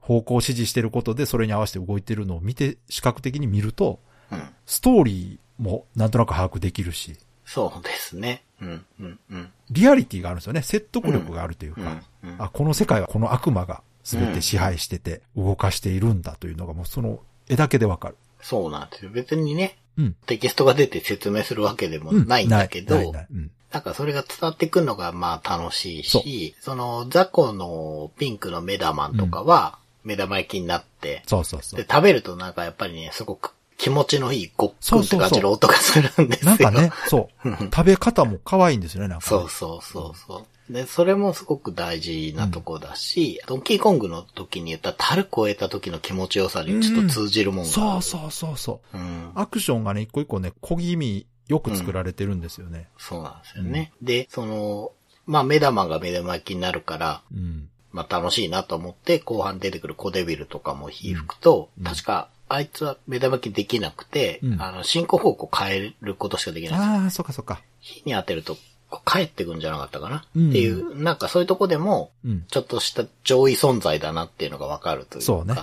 [0.00, 3.98] 方向を指示してることでそれに合わせて動いてるのを見て、視覚的に見ると、
[4.30, 4.42] うん。
[4.66, 8.42] ストーリーもなんとなく把握できるし、そうですね。
[8.60, 9.52] うんうんうん。
[9.70, 10.62] リアリティがあるんですよね。
[10.62, 11.80] 説得力があるというか、
[12.24, 12.42] うんうん。
[12.42, 18.16] あ、この世界はこの悪魔が全て支配してて動かしているんだというのがもうその絵だけでわかる。
[18.40, 19.10] そうなんですよ。
[19.10, 20.16] 別にね、うん。
[20.26, 23.50] テキストが出て説明するわけでもうんないんだけど、なん。
[23.72, 31.86] なんかそれが伝わってくるのがまあ楽しいそうし、その雑魚のピンクの目玉とかは目玉焼きになって、そうそうそうで、。
[31.90, 36.50] 食べるとなんかやっぱりね、すごく気持ちのいいごっくそうんそうそうって感じの音がするんですよ。
[36.50, 37.48] なんかね、そう。
[37.74, 39.28] 食べ方も可愛いんですよね、なんかね。
[39.28, 40.46] そうそうそうそう。
[40.70, 48.02] で、それもすごく大事なとこだし、ドンキーコングの時に言った樽超えた時の気持ちよさにちょっと通じるもんがある。
[48.02, 48.98] そうそうそうそう。
[48.98, 49.32] うん。
[49.34, 52.88] アクションがね、一個一個ね、小気味よく作られてるんですよね。
[52.98, 53.92] そうなんですよね。
[54.02, 54.92] で、その、
[55.26, 57.68] まあ目玉が目玉焼きになるから、うん。
[57.92, 66.94] まあ楽しいなと思って、後半出てくるコデビルとかも火吹くと、うん確か、あいつは目玉焼きできなくて、うんあの、進行方向変えることしかできないんですよ。
[67.02, 67.60] ああ、そっかそっか。
[67.80, 68.56] 火に当てると、
[69.04, 72.44] 帰ってくんじゃなかったかな、うんっていう、なんかそういうとこでも、うん。
[72.48, 75.26] ちょっとした上位存在だなっていうのがわかるというか。
[75.26, 75.54] そうね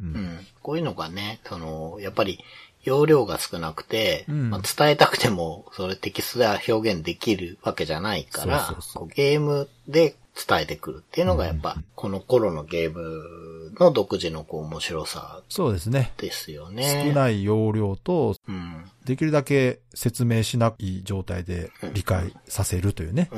[0.00, 0.04] う。
[0.04, 0.46] うんん。
[0.62, 2.38] こういうのがね、その、やっぱり、
[2.82, 16.12] 容量が少なくて、うんまあ、伝えたくても、それテキストでは表現できるわけじゃないから、そうそうそうゲームで伝えてくるっていうのがやっぱ、この頃のゲームの独自のこう面白さそうですね。
[16.16, 17.04] ですよね。
[17.06, 18.89] 少ない容量と、うん。
[19.10, 23.28] できるだけ説明しない状態で理解させるというね。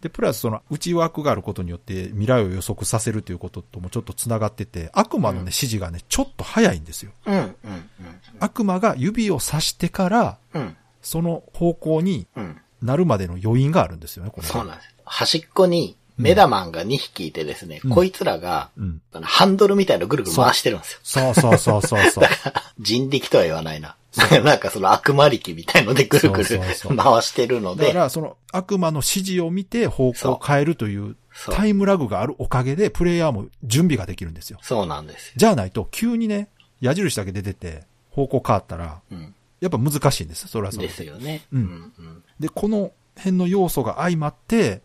[0.00, 7.12] で、プラスその内枠があることによって未来を予測させるということともちょっと繋がってて、悪魔のね、指示がね、ちょっと早いんですよ。
[8.40, 10.38] 悪魔が指を指してから、
[11.02, 12.56] その方向にうん。
[12.80, 14.46] なるまでの余韻があるんですよね、これ。
[14.46, 14.94] そうなんです。
[15.04, 19.00] 端っこに、メダマンが2匹いてですね、うんこいつらが、うん。
[19.22, 21.00] ハンドルみたいのぐるぐる回してるんですよ。
[21.02, 22.24] そうそうそうそうそう。
[22.78, 23.96] 人力とは言わないな。
[24.44, 26.60] なんかその悪魔力みたいのでぐるぐる
[26.96, 31.16] 回してるので、だから、その悪魔の指示を見て方向を変えるという
[31.50, 34.58] タイムラグがあるおかげで、プレイヤーも準備ができるんですよ。
[34.62, 35.32] そうなんですよ。
[35.36, 36.48] じゃあないと、急にね、
[36.80, 39.34] 矢印だけ出てて、方向変わったら、うん。
[39.60, 41.42] やっぱ難しいんですそれはそれですよね。
[41.52, 42.22] うんうん。
[42.38, 44.82] で、この辺の要素が相まって、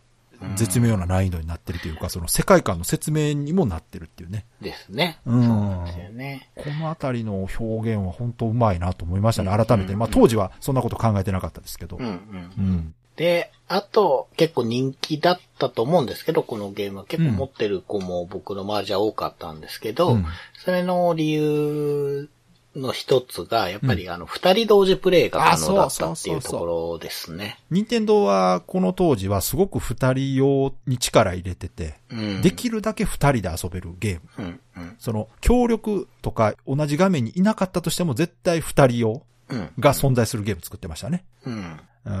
[0.56, 4.46] 絶妙な難易度になってるというか、その世界観の説明にもなってるっていうね。
[4.60, 5.18] ですね。
[5.26, 6.50] うそうんなんですよね。
[6.56, 9.94] このあたりの表現は本当うまいなと思いましたね、うん改めて。
[9.96, 11.96] まあ当時はそんなこと考えてなかったですけど。
[11.96, 12.14] うんうん。
[12.58, 12.94] うん。
[13.16, 20.26] で、あと、結構人気だったと思うんですけど、このゲームは結構持ってる子も僕の周りじゃ多かったんですけど、うん
[20.62, 22.28] それの理由
[22.76, 27.58] の一つが、やっぱりあの、二人同時プレイが可能だったっていうところですね。
[27.70, 32.42] 任天堂はこの当時はすごく二人用に力入れてて、うん。
[32.42, 34.60] できるだけ二人で遊べるゲーム。
[34.76, 39.70] うん、うん、その、協力とか同じ画面にいなかったとしても絶対二人用うん。
[39.80, 41.24] が存在するゲーム作ってましたね。
[41.44, 41.80] うん。
[42.04, 42.12] うん。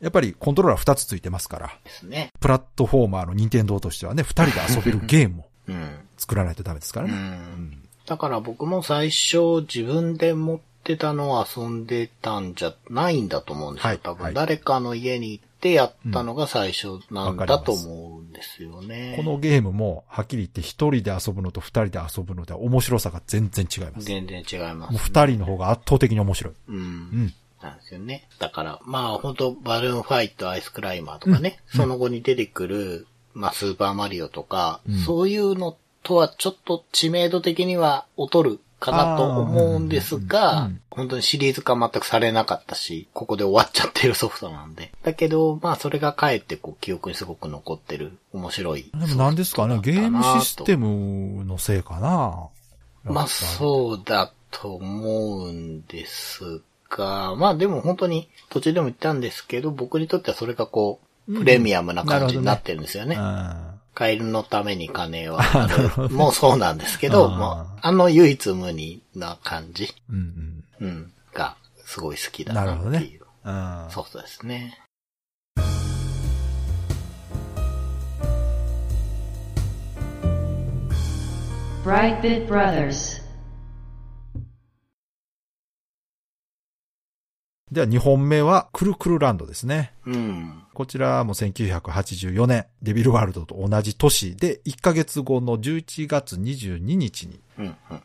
[0.00, 2.30] やっぱりコントローラー二つついてますから、ですね。
[2.40, 5.98] プラットフォーマーの任天堂としてはね、二人で遊べるゲームをうん。
[6.16, 7.14] 作らないとダメですからうね。
[7.14, 7.81] ん。
[8.12, 13.88] だから僕も最初自分で持ってたのを遊んでたんじゃないんだと思うんですよ。
[13.88, 19.14] はい多分はい誰かの家に行ってやったのが最初なんだと思うんですよね。
[19.16, 24.04] このゲームも、はっきり言って一人で遊ぶのと二人で遊ぶのでは面白さが全然違います。
[24.04, 26.54] 全然違います、もう二人の方が圧倒的に面白い。
[26.68, 26.76] うん。
[26.76, 27.34] うん。
[27.62, 28.28] なんですよね。
[28.38, 44.92] だから、まあ本当バルーンファイト、アイスクライマーとかね、その後に出てくる、まあスーパーマリオとか、うんそういうのとはちょっと知名度的には劣るかなと思うんですがうん、本当にシリーズ化全くされなかったし、ここで終わっちゃってるソフトなんで。
[45.04, 48.90] だけど、まあそれがかえってこう記憶にすごく残ってる面白い。
[48.92, 52.48] でも何ですかね、ゲームシステムムのせいかな。
[53.04, 56.60] まあそうだと思うんです
[56.90, 63.14] が、まあでも本当に途中でも言ったんですけど、僕にとってはそれがこう、プレミアムな感じになってるんですよね。
[63.16, 63.71] うん。
[63.94, 66.08] カエルのために金は ある。
[66.10, 73.22] もうそうなんですけど、もうあの唯一無二な感じ、うんうん、がすごい好きだなるほどねなっていう。
[73.44, 73.84] うん。
[73.84, 73.90] うん。
[73.90, 74.78] そうですね。
[81.84, 83.21] Brightbit Brothers.
[87.72, 89.94] では2本目は、クルクルランドですね。
[90.04, 90.62] うん。
[90.74, 97.40] こちらも1984年、デビルワールドと同じ年で、1ヶ月後の11月22日に。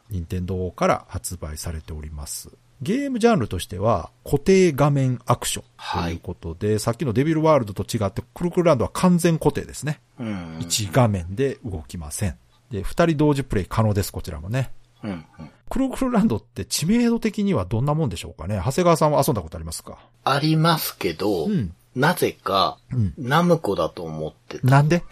[0.10, 2.50] 任天堂から発売されております。
[2.82, 10.00] ゲームジャンルとしては、固定画面アクションということで、さっきのデビルワールドと違って、クルクルランドは完全固定ですね。
[10.18, 10.60] うん。
[10.60, 12.38] 1画面で動きません。
[12.72, 14.72] で、2人同時プレイ可能です、こちらもね。
[15.04, 15.26] うん、うん。
[15.70, 18.56] クルクルランドって知名度的にはどんなもんでしょうかね？
[18.64, 19.98] 長谷川さんは遊んだことありますか？
[20.24, 21.74] ありますけど、うん。
[21.96, 23.14] なぜか、うん。
[23.18, 24.68] ナムコだと思ってた。
[24.68, 25.04] なんで？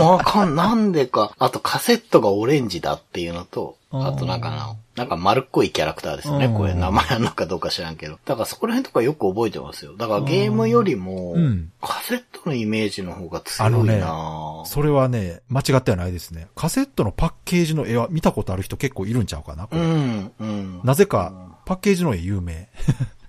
[0.00, 1.34] わかん、なんでか。
[1.38, 6.46] あとカセットがオレンジだっていうのと、あとなんかな、なんか丸っこいキャラクターですよね。
[6.46, 8.18] うんこれ名前あるのかどうか知らんけど。
[8.24, 9.96] だからそこら辺とかよく覚えてますよ。
[9.96, 16.48] だからゲームよりもうん、カセットのイメージの方が強いなぁそれはね、間違ってはないですね。
[16.56, 20.80] カセットのパッケージの絵は見たことある人結構いるんちゃうかな、これうん、うん。
[20.82, 22.68] なぜか、パッケージの絵有名。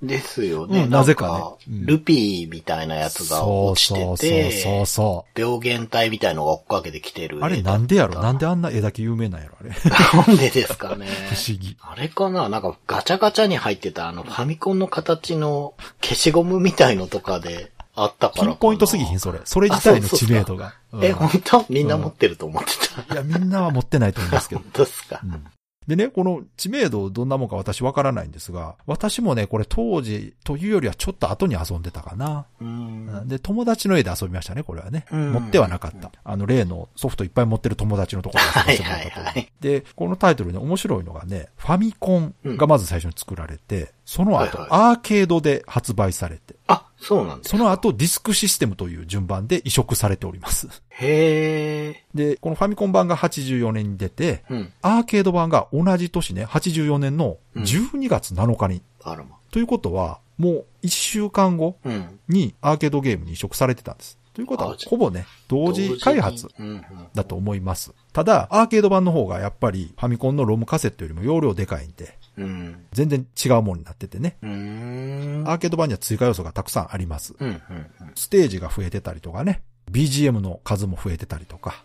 [0.02, 0.84] ですよね。
[0.84, 7.42] うんなぜかねうんルピーみたいなやつがそう落ちそうてて、そうそ病原体みたいのが追っかけてきてるう。
[7.42, 8.22] あれなんでやろ？
[8.22, 9.56] なんでであんな絵だけ有名なんやろ？
[9.60, 9.70] あれ。
[9.70, 11.08] なんでですかね。
[11.30, 11.76] 不思議。
[11.82, 12.48] あれかな？
[12.50, 18.52] なんかガチャガチャに入ってたあのファミコンの形の消しゴムみたいのとかであったからかな。
[18.52, 19.40] ピンポイントすぎひん、それ。
[19.44, 20.74] それ自体の知名度が。
[21.02, 21.66] え、うん本当？
[21.70, 22.72] みんな持ってると思って
[23.06, 23.14] た。
[23.14, 24.70] いや、みんなは持ってないと思いますけど 本。
[24.72, 25.46] 当ですか、うん
[25.90, 32.46] でね、この知名度どんなもんか私わからないんですが、私もね、これ当時というよりはちょっと後に遊んでたかな。
[32.62, 33.28] うん。
[33.28, 35.06] で、友達の絵で遊びましたね、これはね。
[35.12, 35.32] うん。
[35.32, 36.12] 持ってはなかった。
[36.24, 50.68] あの、例のソフトいっぱい持ってる友達のところで遊ばせてもらったとはいはいはいで、このタイトルね、面白いのがね、ファミコンがまず最初に作られて、その後、アーケードで発売されて、あ、そうなんですその後ディスクシステムという順番で移植されております。
[50.90, 52.06] へえ。
[52.14, 54.74] で、このファミコン版が84年に出て、うん。
[54.82, 58.82] アーケード版が同じ年ね、84年の12月7日に。
[59.04, 59.38] あらま。
[59.52, 62.20] ということは、もう1週間後うん。
[62.28, 64.20] にアーケードゲームに移植されてたんです。
[64.34, 66.84] ということはほぼね、同時開発うんうん。
[67.14, 67.94] だと思います。
[68.14, 72.86] ただ、アーケード版の方がやっぱりファミコンのロムカセットよりも容量でかいんで、うん。
[72.92, 74.38] 全然違うものになっててね。
[74.42, 77.36] アーケード版には追加要素がたくさんあります。
[77.40, 77.62] うん、うん、
[78.16, 81.84] ステージが増えてたりとかね、BGM の数も増えてたりとか。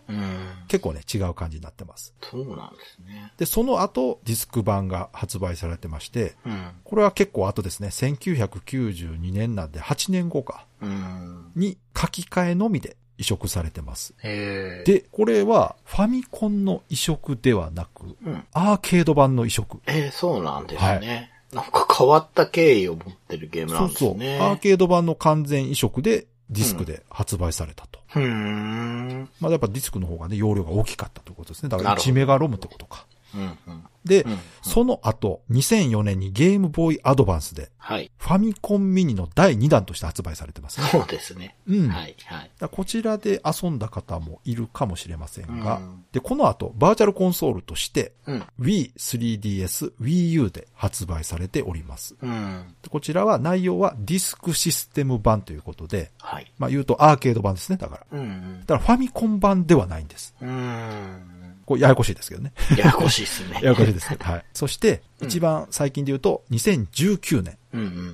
[0.67, 2.13] 結構ね、違う感じになってます。
[2.21, 3.33] そうなんですね。
[3.37, 6.71] で、その後、ディスク版が発売されてまして、うん。
[6.83, 11.51] これは結構後ですね、1992年なんで8年後か、うん。
[11.55, 14.13] に書き換えのみで移植されてます。
[14.21, 18.45] で、これはファミコンの移植ではなく、うん。
[18.53, 19.79] アーケード版の移植。
[19.87, 21.31] えー、そうなんですね。
[21.53, 24.15] なんか変わった経緯を持ってるゲームなそうそう。
[24.15, 24.45] んですね。
[24.45, 27.99] アーケード版の完全移植でディスクで発売されたと。
[28.15, 29.29] うーん。
[29.39, 31.69] まあやっぱディスクの方がね、容量が大きかったということですね。
[31.69, 33.05] だからなるほど1メガロムってことか。
[33.33, 33.83] うん、うん。
[34.05, 38.09] で、うんその後、2004年にゲームボーイアドバンスで、はい。
[38.17, 40.87] ファミコンミニの第2弾として発売されてますね。
[40.87, 41.55] そうですね。
[41.67, 41.89] うん。
[41.89, 42.51] はい、はい。
[42.71, 48.43] こちらで遊んだ方もいるかもしれませんが、うんで、この後、バーチャルコンソールとして、うん。
[48.59, 52.15] Wii、3DS、Wii U で発売されております。
[52.19, 52.73] うん。
[52.81, 56.51] でこちらは内容はディスクシステム版ということで、はい。
[56.57, 58.05] まあ言うとアーケード版ですね、だから。
[58.11, 58.59] うんうん。
[58.61, 60.33] だからファミコン版ではないんです。
[60.41, 61.44] うーん。
[61.65, 62.53] これややこしいですけどね。
[62.77, 63.59] ややこしいですね。
[63.61, 64.23] ややこしいですけど。
[64.23, 64.45] はい。
[64.53, 67.57] そして、うん一番最近で言うと、2019年。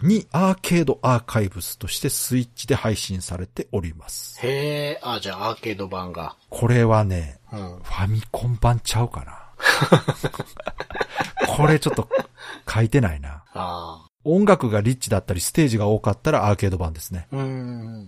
[0.02, 4.40] にアーケードアーカイブスとしてスイッチで配信されております。
[4.42, 6.36] へえ、あ、じゃあアーケード版が。
[6.50, 7.80] これはね、うん。
[7.84, 9.38] ファミコン版ちゃうかな。
[11.48, 12.08] これちょっと
[12.68, 13.44] 書いてないな。
[13.54, 17.28] あ音楽がリッチだったりステージが多かったらアーケード版ですね。
[17.32, 17.36] あ。
[17.38, 17.54] うんうんう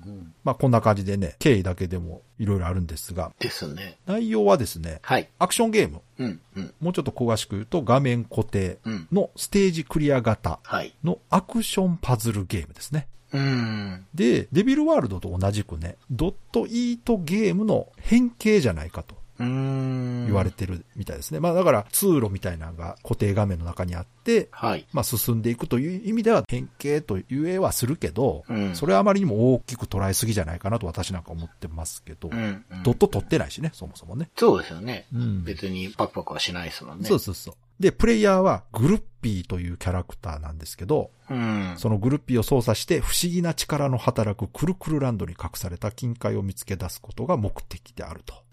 [0.09, 0.33] ん。
[0.43, 3.97] まあこんな感じでね、経緯だけでもいろいろあるんですが、ですね。
[4.05, 5.29] 内容はですね、はい。
[5.39, 6.73] アクションゲーム、うんうん。
[6.79, 9.07] もうちょっと詳しく言うと画面固定うん。
[9.11, 10.93] のステージクリア型はい。
[11.03, 13.07] のアクションパズルゲームですね。
[13.33, 14.05] うん。
[14.13, 19.15] で、デビルワールドと同じくね、ドットイートゲームの変形じゃないかと。
[19.39, 21.39] 言われてるみたいですね。
[21.39, 24.85] まあだから通路みたいなのが固定画面の中にあって、はい。
[24.93, 32.83] まあ進んでいくという意味では変形という絵はするけど、うんそれはあまりにも大きく捉えすぎじゃないかなと私なんか思ってますけど、うんうん。
[32.83, 34.29] ドット取ってないしね、そもそもね。
[34.35, 35.07] そうですよね。
[35.13, 37.05] うん別にパクパクはしないですもんね。
[37.05, 37.53] そうそうそう。
[37.79, 41.73] で、プレイヤーはグルッピーというキャラクターなんですけど、うん。
[41.77, 48.43] そのグルッピーを操作して不思議な力の働くクルクルランドに隠された金塊を見つけ出すことが目的であるとうん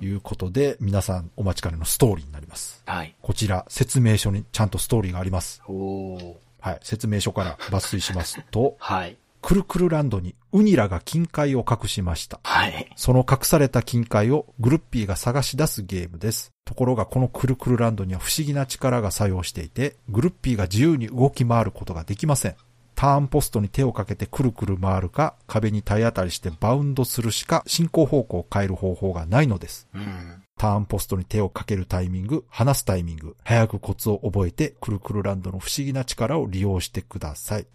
[0.00, 0.06] い。
[0.08, 2.82] うことで、皆さんお待ちかねのストーリーになります。
[2.86, 3.14] はい。
[3.20, 5.62] こちら、説明書にちゃんとストーリーがあります。
[5.66, 6.34] おー。
[6.60, 6.78] はい。
[6.82, 9.16] 説明書から抜粋しますと、 はい。
[9.42, 12.40] クルクルランドにウニラが金塊を隠しました。
[12.42, 12.92] はい。
[12.96, 16.52] その隠された金塊をグルッピーが探し出すゲームです。
[16.66, 22.56] ところがこのクルクルランドには不思議な力が作用していて、グルッピーが自由に動き回ることができません。
[23.00, 29.88] ターンポストに手をかけてくるくる回るか、壁に体当たりしてバウンドするしか進行方向を変える方法がないのです。
[29.94, 30.42] うん。
[30.58, 37.66] ターンポストに手をかけるタイミング、離すタイミング、早くコツを覚えて、くるくるランドの不思議な力を利用してください。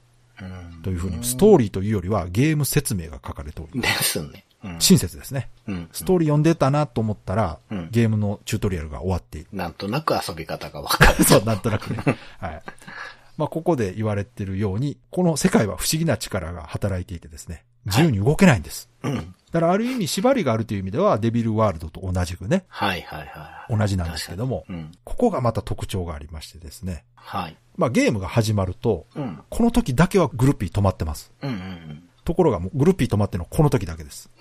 [0.41, 0.43] う
[0.77, 0.83] ん。
[0.83, 4.19] というふうに、ストーリーというよりはゲーム説明が書かれております。
[4.19, 4.45] ですね。
[4.63, 4.75] うん。
[4.79, 5.49] 親切ですね。
[5.67, 5.89] うん。
[5.91, 9.47] ストーリー読んでたなと思ったら、うんゲームのチュートリアルが終わっている。
[9.53, 11.23] なんとなく遊び方がわかる。
[11.25, 12.17] そう、なんとなくね。
[12.37, 12.61] はい。
[13.37, 18.89] まあ、ここで言われてるように、この世界は不思議な力が働いていてですね、自由に動けないんです。
[19.03, 19.35] うん。
[19.51, 23.77] だからある意味縛りがあるという意味ではデビルワールドと同じくね、はいはいはい。
[23.77, 24.91] 同じなんですけども、うん。
[25.03, 27.05] ここがまた特徴がありましてですね。
[27.15, 27.55] はい。
[27.77, 29.39] まあゲームが始まると、うん。
[29.49, 31.31] この時だけはグルッピー止まってます。
[31.41, 32.03] うんうんうん。
[32.25, 34.29] ところがもうグルッピー止まってるのはこの時だけです。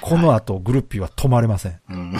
[0.00, 1.80] この後グルッピーは止まれません。
[1.88, 2.14] うん。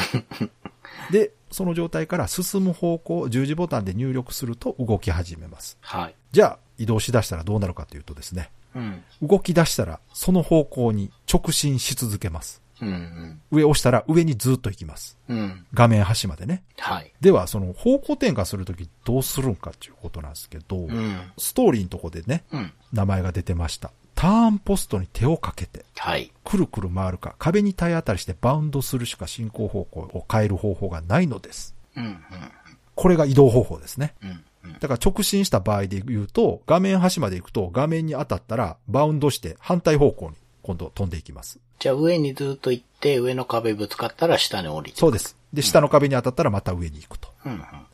[1.11, 5.79] で、その状態から進む方向、十字ボタンで入力すると動き始めます。
[5.81, 6.15] はい。
[6.33, 9.05] じゃあ移動しだしたらどうなるかというとですね、うん。
[9.23, 12.61] 動き出したらその方向に直進し続けます。
[12.83, 13.41] うんうん。
[13.53, 15.17] 上押したら上にずっと行きます。
[15.29, 15.65] うん。
[15.73, 16.65] 画面端までね。
[16.77, 17.13] はい。
[17.21, 21.21] では、その方向転換するときどうするんかっていうことなんですけど、うん。
[21.39, 22.73] ストーリーのとこでね、うん。
[22.93, 23.93] 名前が出てました。
[24.15, 26.31] ターンポストに手をかけて、はい。
[26.45, 31.75] くるくる回るか、壁に体当たりしてバウンドするしか進行方向を変える方法がないのです。
[31.97, 32.23] うん。
[32.95, 34.15] これが移動方法ですね。
[34.23, 34.45] うん。
[34.65, 34.73] うん。
[34.79, 41.59] だから直進した場合で言うと、画面端まで行くと画面に当たったらバウンドして反対方向に今度飛んでいきます。
[41.79, 44.99] じゃあ上にずっと行って、上の壁ぶつかったら下に降りて。
[44.99, 45.37] そうです。
[45.53, 47.34] で、下の壁に当たったらまた上に行くと。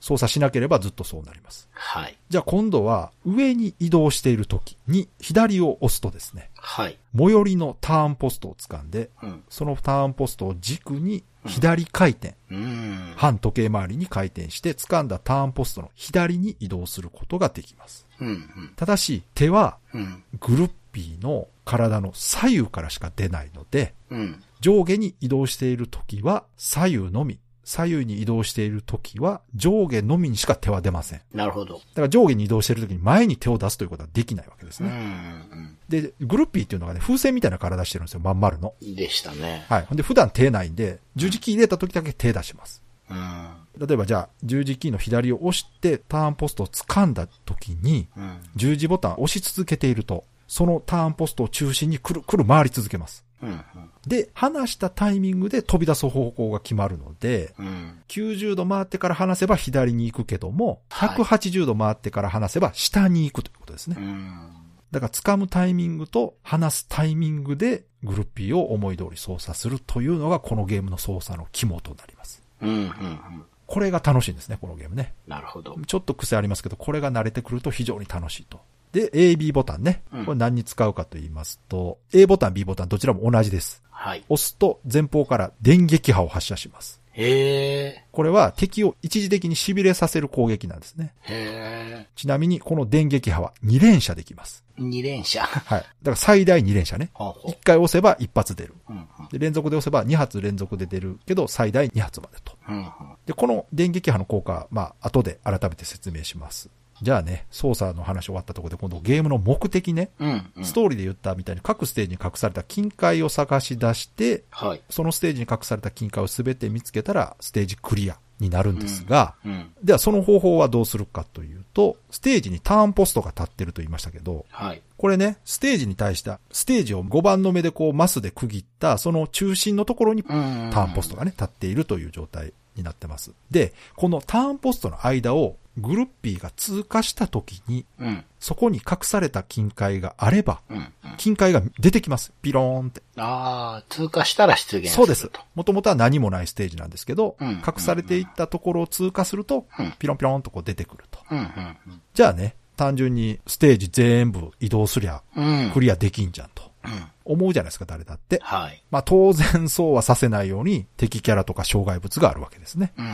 [0.01, 1.69] 操作しなければずっとそうなります。
[1.73, 2.17] はい。
[2.29, 6.99] じゃあ今度は上に移動している時に左を押すとですね、はい。
[7.17, 9.43] 最寄りのターンポストを掴んで、うん。
[9.49, 13.13] そのターンポストを軸に左回転、うん。
[13.17, 18.07] 反時計回りに回転して掴んだターンポストの左に移動することができます。
[18.21, 18.29] うん。
[18.29, 18.73] うん。
[18.77, 20.23] ただし手はうん。
[20.39, 24.43] グルッピーの体の左右からしか出ないので、うん。
[24.61, 31.21] 上下に移動している時は左右のみ、左右に移動している時は上下のみにしか手は出ません。
[31.33, 31.75] なるほど。
[31.75, 34.91] だから上下に移動している時に前に手を出すということはできないわけですうん。
[34.91, 34.97] うね。
[34.99, 35.77] ん。
[35.89, 38.75] で、グルッピーっていうのがね、風船みたいな体してるんですよ、まん丸の。
[38.81, 39.65] でしたね。
[39.69, 39.97] はい。
[39.97, 42.83] で、普段手ないんで、十字キー入れた時だけ手出します。
[43.11, 43.49] うん。
[43.79, 48.41] 例えばじゃあ、十字キーの左を押してターンポストを掴んだ時に、うん。
[48.57, 53.25] 十字ボタンを押し続けていると、そのターンポストを中心にくるくる回り続けます。
[53.43, 53.65] うん。
[54.07, 58.03] で、離したタイミングで飛び出す方向が決まるので、うん。
[58.09, 63.97] 90度回ってから離せば左に行くけども、はい180度回ってから離せば下に行くということですね。
[63.99, 64.51] うん。
[64.91, 72.43] だから掴むタイミングと離すタイミングでグルッピーを思い通り操作するというのがこのゲームの操作の肝となります。
[72.61, 72.71] うん。
[72.71, 73.45] うん。
[73.67, 75.15] これが楽しいんですね、このゲームね。
[75.29, 75.77] なるほど。
[75.87, 78.61] ちょっと癖ありますけど、これが慣れてくると非常に楽しいと。
[78.93, 80.25] で、A、B ボタンねうん。
[80.27, 83.83] これ何に使うかと言いますと、A ボタン、B ボタンどちらも同じです。
[83.91, 84.25] はい。
[84.29, 87.01] 押すと前方から電撃波を発射します。
[87.13, 88.05] へえ。
[88.13, 91.13] これは敵を一時的に痺れさせる攻撃なんですね。
[91.23, 92.07] へえ。
[92.15, 94.65] ちなみにこの電撃波は2連射できます。
[94.79, 95.43] 二連射。
[95.43, 95.81] はい。
[95.81, 97.11] だから最大2連射ね。
[97.13, 98.75] ほうほ1回押せば1発出る。
[98.89, 98.93] う。
[98.93, 99.09] うん。
[99.31, 102.57] で、連続で押せば2発連続で出るけど、最大2発までと。
[102.69, 102.91] うん。
[103.27, 106.71] で、この電撃波の効果は、まあ、後で改めて説明します。
[107.03, 110.53] じゃあね、操作の話終わったところで、今度ゲームの目的ね、うん。
[110.57, 110.65] うん。
[110.65, 114.83] ストーリーで言ったみたいに各ステージに隠された金塊を探し出して、はい。
[114.91, 119.73] そのステージに隠された金塊をすべて見つけたら、ステージクリアになるんですが、うん。
[119.83, 124.83] ではその方法はどうするかというと、ステージにターンポストが立ってると言いましたけど、はい。
[124.97, 130.71] これね、ステージに対した、ステージを5番の目でこうマスで区切った、その中心のところにうん。
[130.73, 133.33] ターンポストがね、立っているという状態になってます。
[133.51, 138.25] で、このターンポストの間をグルッピーが通過した時に、うん。
[138.39, 140.77] そこに隠された金塊があれば、うん。
[140.79, 140.93] うん。
[141.17, 142.33] 金塊が出てきます。
[142.43, 143.03] ピローンって。
[143.17, 145.41] ああ、通過したら出現するそうですと。。
[145.55, 151.21] もともとは何もないステージなんですけど、うん隠されていったところを通過するとうん、ピロンピロンとこう出てくると。
[151.31, 151.39] うん。
[151.39, 151.77] うん。
[152.15, 155.71] じゃあね、単純にステージ全部移動すりゃ、うん。
[155.73, 156.71] クリアできんじゃんと。
[156.85, 157.05] うん。
[157.27, 158.41] 思うじゃないですか、誰だって。
[158.43, 158.83] はい。
[158.91, 162.93] まあ当然そうはさせないように敵キャラとか障害物があるわけですね。
[162.97, 163.07] うん。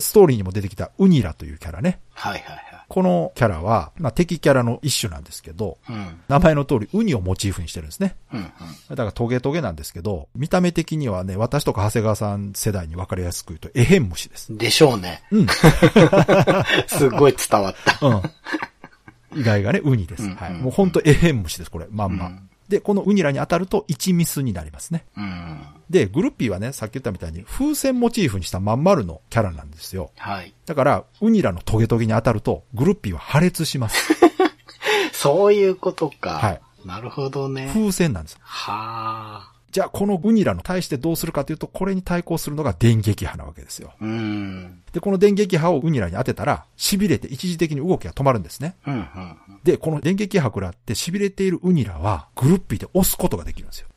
[0.00, 2.00] はいストーリーにも出てきたウニラというキャラね。
[2.12, 2.70] はいはい。
[2.88, 6.20] このキャラは、まあ敵キャラの一種なんですけど、うん。
[6.26, 8.16] 名前の通りウニをモチーフにしてるんですね。
[8.32, 8.50] うん。
[8.88, 14.50] だからトゲトゲなんですけど、見た目的にはね、私とか長谷川さん世代に分かりやすく言うと、エヘン虫です。
[14.50, 14.58] うん。
[14.58, 15.22] でしょうね。
[15.30, 15.46] うん。
[16.88, 18.06] すごい伝わった。
[18.06, 19.40] うん。
[19.40, 20.24] 意外がね、ウニです。
[20.24, 20.52] うんはい。
[20.52, 21.86] うんもうほんとエヘン虫です、これ。
[21.90, 22.26] まんま。
[22.26, 25.04] うんで、このウニラに当たると1ミスになりますね。
[25.16, 25.60] うん。
[25.90, 30.12] で、グルッピーはね、さっき言ったみたいに風船モチーフにしたまん丸のキャラなんですよ。
[30.16, 30.54] はい。
[30.64, 34.14] だから、ウニラのトゲトゲに当たると、グルッピーは破裂します。
[35.12, 36.38] そういうことか。
[36.38, 36.60] はい。
[36.84, 37.68] なるほどね。
[37.74, 38.38] 風船なんです。
[38.40, 39.52] はあ。
[39.70, 43.92] じゃあ、このウニラの対してどうするかというと、これに対抗するのが電撃波なわけですよ。
[44.00, 44.82] うん。
[44.92, 48.76] で、この電撃波をウニラに当てたら、痺れて一時的に動きが止まるんですね。
[48.86, 48.94] うん。
[48.94, 49.36] うん。
[49.62, 53.88] で、この電撃波食らって痺れているウニラは、グルッピーで押すことができるんですよ。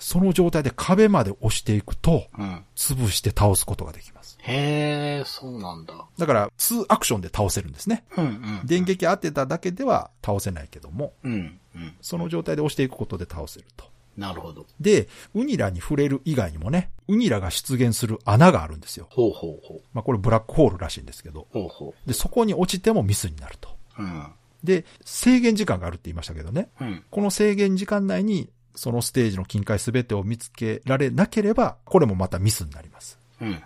[0.00, 2.64] その状態で壁まで押していくと、うん。
[2.74, 4.36] 潰して倒すことができます。
[4.42, 5.94] へえ、そうなんだ。
[6.18, 8.04] だから、2アクションで倒せるんですね。
[8.16, 8.60] うんうん。
[8.64, 11.60] 電撃当てただけでは倒せないけども、うん。
[11.76, 11.94] うん。
[12.00, 13.93] その状態で押していくことで倒せると。
[14.16, 14.66] なるほど。
[14.80, 19.08] で、ウニラに触れる以外にもね、ウニラが出現する穴があるんですよ。
[19.10, 19.80] ほうほうほう。
[19.92, 21.46] まあこれブラックホールらしいんですけど。
[21.52, 23.70] ほうほで、そこに落ちてもミスになると。
[23.98, 24.02] う。
[24.02, 24.26] うん。
[24.62, 26.68] で、制限時間があるって言いましたけどね。
[26.80, 27.04] うん。
[27.10, 33.18] この制限時間内に、そのステージの近海すべてを見つけられなければ、これもまたミスになります。
[33.40, 33.48] うん。
[33.48, 33.58] うん。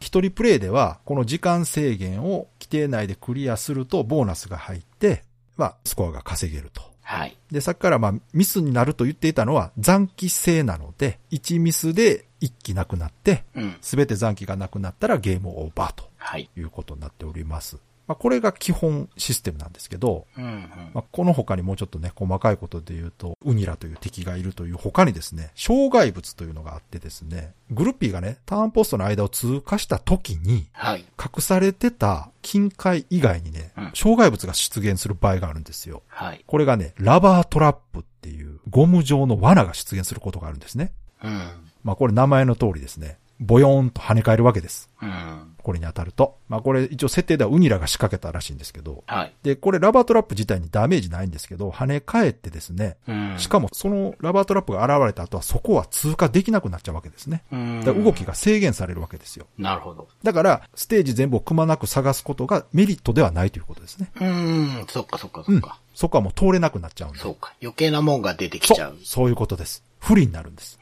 [0.00, 5.24] 一人プレイでは、この時間制限を規定内でクリアするとボーナスが入って、
[5.56, 6.82] まあ、スコアが稼げると。
[7.08, 7.36] はい。
[7.52, 13.76] で、さっきからまあ、ミスになると言っていたのは残機制なので、1ミスで1機なくなって、うん。
[13.80, 16.50] すべて残機がなくなったらゲームオーバーとはい。
[16.56, 17.78] いうことになっております。
[18.06, 20.44] まあ、これが基本システムなんですけど、うん。
[20.44, 20.70] うん。
[20.94, 31.04] まあ、この他にもうちょっとね、細かいことで言うと、ウニラという敵がいるという他にですね、障害物というのがあってですね、グルッピーがね、ターンポストの間を通過した時に、はい。
[31.18, 36.02] 隠されてた近海以外にねうん、障害物が出現する場合があるんですよ。
[36.08, 36.44] はい。
[36.46, 40.92] これがね、ラバートラップっていうゴム状の罠が出現することがあるんですね。
[41.22, 41.50] うん。
[41.82, 43.18] まあこれ名前の通りですね。
[43.40, 44.88] ボヨーンと跳ね返るわけです。
[45.02, 45.52] うん。
[45.66, 46.38] これに当たると。
[46.48, 49.02] まあこれ一応設定ではウニラが仕掛けたらしいんですけど。
[49.06, 49.34] はい。
[49.42, 52.96] で、これラバートラップ自体にダメージないんですけど、跳ね返ってですね。
[53.08, 53.34] うん。
[53.38, 57.42] しかもそのラバートラップが現れた後はそこは通過できなくなっちゃうわけですね。
[57.50, 58.04] うん。
[58.04, 59.46] 動きが制限されるわけですよ。
[59.58, 60.08] なるほど。
[60.22, 64.10] だから、ステージ全部をくまなく探すことがメリットではないということですね。
[64.20, 64.86] うん。
[64.88, 65.80] そっかそっかそっか。
[65.94, 67.18] そこはもう通れなくなっちゃうんで。
[67.18, 67.54] そうか。
[67.60, 68.86] 余計なもんが出てきちゃ。
[68.88, 68.98] そうう。
[69.02, 69.82] そういうことです。
[69.98, 70.78] 不利になるんです。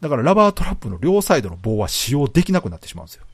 [0.00, 3.24] だからラバートラップの両サイドの棒は使用できなくなってしまうんですよ。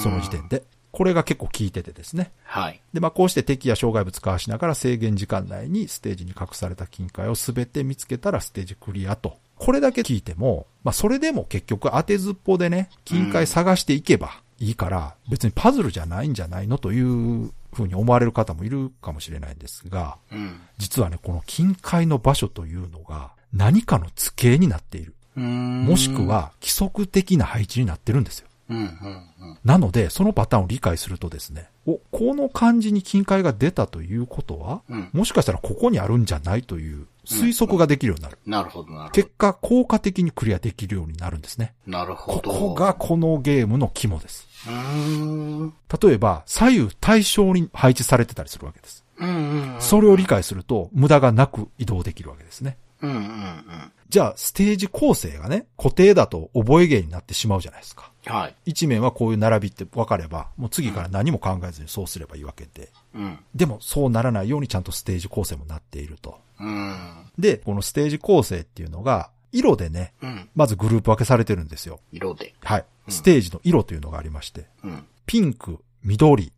[0.00, 0.64] その時点で。
[0.92, 2.32] これが結構効いててですね。
[2.44, 2.80] はい。
[2.92, 9.38] で、まあこうして敵や障害物かわしながら制限時間内にステージに隠された金塊をすべて見つけたらステージクリアと。
[9.56, 20.60] これだけ聞いても、まあそれでも結局当てずっぽでね、金塊探していけばいいから、別にパズルじゃないんじゃないのというふうに思われる方もいるかもしれないんですが、うん。
[20.76, 25.14] 実はね、この金塊の場所というのが何かの図形になっている。
[25.36, 25.84] うん。
[25.84, 28.48] もしく、は規則的な配置になってるんですよ。
[28.70, 29.58] うん、うん、うん。
[29.64, 38.38] なので、そのパターンを理解するとですね、お、この漢字に金塊が出たということは、うんもしかしたらここにあるんじゃないという推測ができるようになる。
[38.46, 41.74] なるほど、なるほ結果、効果的にクリアできるようになるんですね。
[41.86, 41.92] ど。
[41.92, 42.50] なるほこど。
[42.50, 44.48] こがこのゲームの肝です。
[44.66, 49.04] 例えば、左右対称に配置されてたりするわけです。
[49.18, 49.80] うん、うん。
[49.80, 52.76] それを理解すると、無駄がなく移動できるわけですね。
[53.02, 53.92] うん、うん、うん。
[54.08, 58.10] じゃあ、ステージ構成がね、固定だと覚え芸になってしまうじゃないですか。
[58.26, 58.54] はい。
[58.66, 62.90] 一面はこういう並びって分かれば、もう次から何も考えずにそうすればいいわけで。
[63.14, 63.38] うん。
[63.54, 66.38] でも、そうならないようにちゃんとステージ構成もなっていると。
[66.60, 67.30] うん。
[67.38, 70.48] で、このステージ構成っていうのが、色でね、うん。
[70.54, 72.00] まずグループ分けされてるんですよ。
[72.12, 72.54] 色で。
[72.62, 72.84] はい。
[73.08, 75.06] ステージの色というのがありまして、うん。
[75.26, 76.52] ピンク、緑、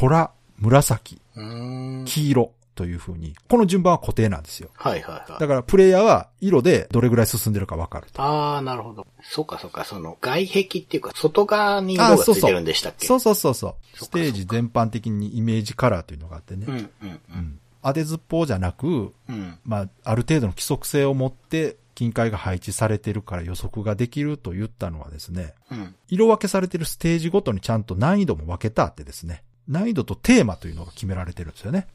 [0.00, 1.20] 空、紫。
[1.34, 4.70] 黄色という風に、この順番は固定なんですよ。
[4.74, 5.40] はいはいはい。
[5.40, 8.22] だから、プレイヤーは色でどれぐらい進んでるか分かると。
[8.22, 9.04] ああ、なるほど。
[9.20, 13.06] そうかそうか、その外壁っていうか、外側に色がついてるんでしたっけ？
[13.06, 13.74] そうそうそうそう。
[13.96, 16.66] そっかステージ全般的にイメージカラーというのがあってね。
[16.68, 19.58] うん、うん、うん当てずっぽうじゃなく、うん。
[19.64, 25.94] まあ、ある程度の規則性を持って、金塊が配置されてるから予測ができると言ったのはですね、うん。
[26.08, 31.86] 色分けされてるステージごとにちゃんと難易度も分けたってですね、難易度とテーマというのが決められてるんですよね。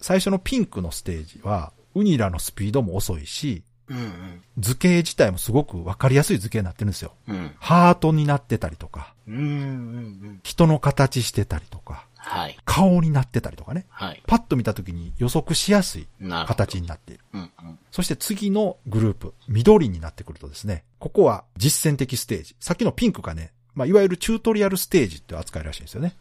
[0.00, 4.42] 最初のピンクのステージは、ウニラのスピードも遅いし、うん、うん。
[4.58, 7.12] 図形自体もすごく分かりやすい図形になってるんですよ。
[7.28, 7.52] うん。
[7.58, 10.40] ハートになってたりとか、うん、うん、うん。
[10.44, 12.56] 人の形してたりとか、はい。
[12.64, 13.86] 顔になってたりとかね。
[13.88, 14.22] はい。
[14.26, 16.06] パッと見た時に予測しやすい。
[16.46, 17.24] 形になっている。
[17.34, 17.78] うん、うん。
[17.90, 22.54] そして次のグループ、緑になってくるとですね、ここは実践的ステージ。
[22.60, 26.14] さっきのピンクがね、まあ、いわゆるチュートリアルステージって扱いらしいんですよね。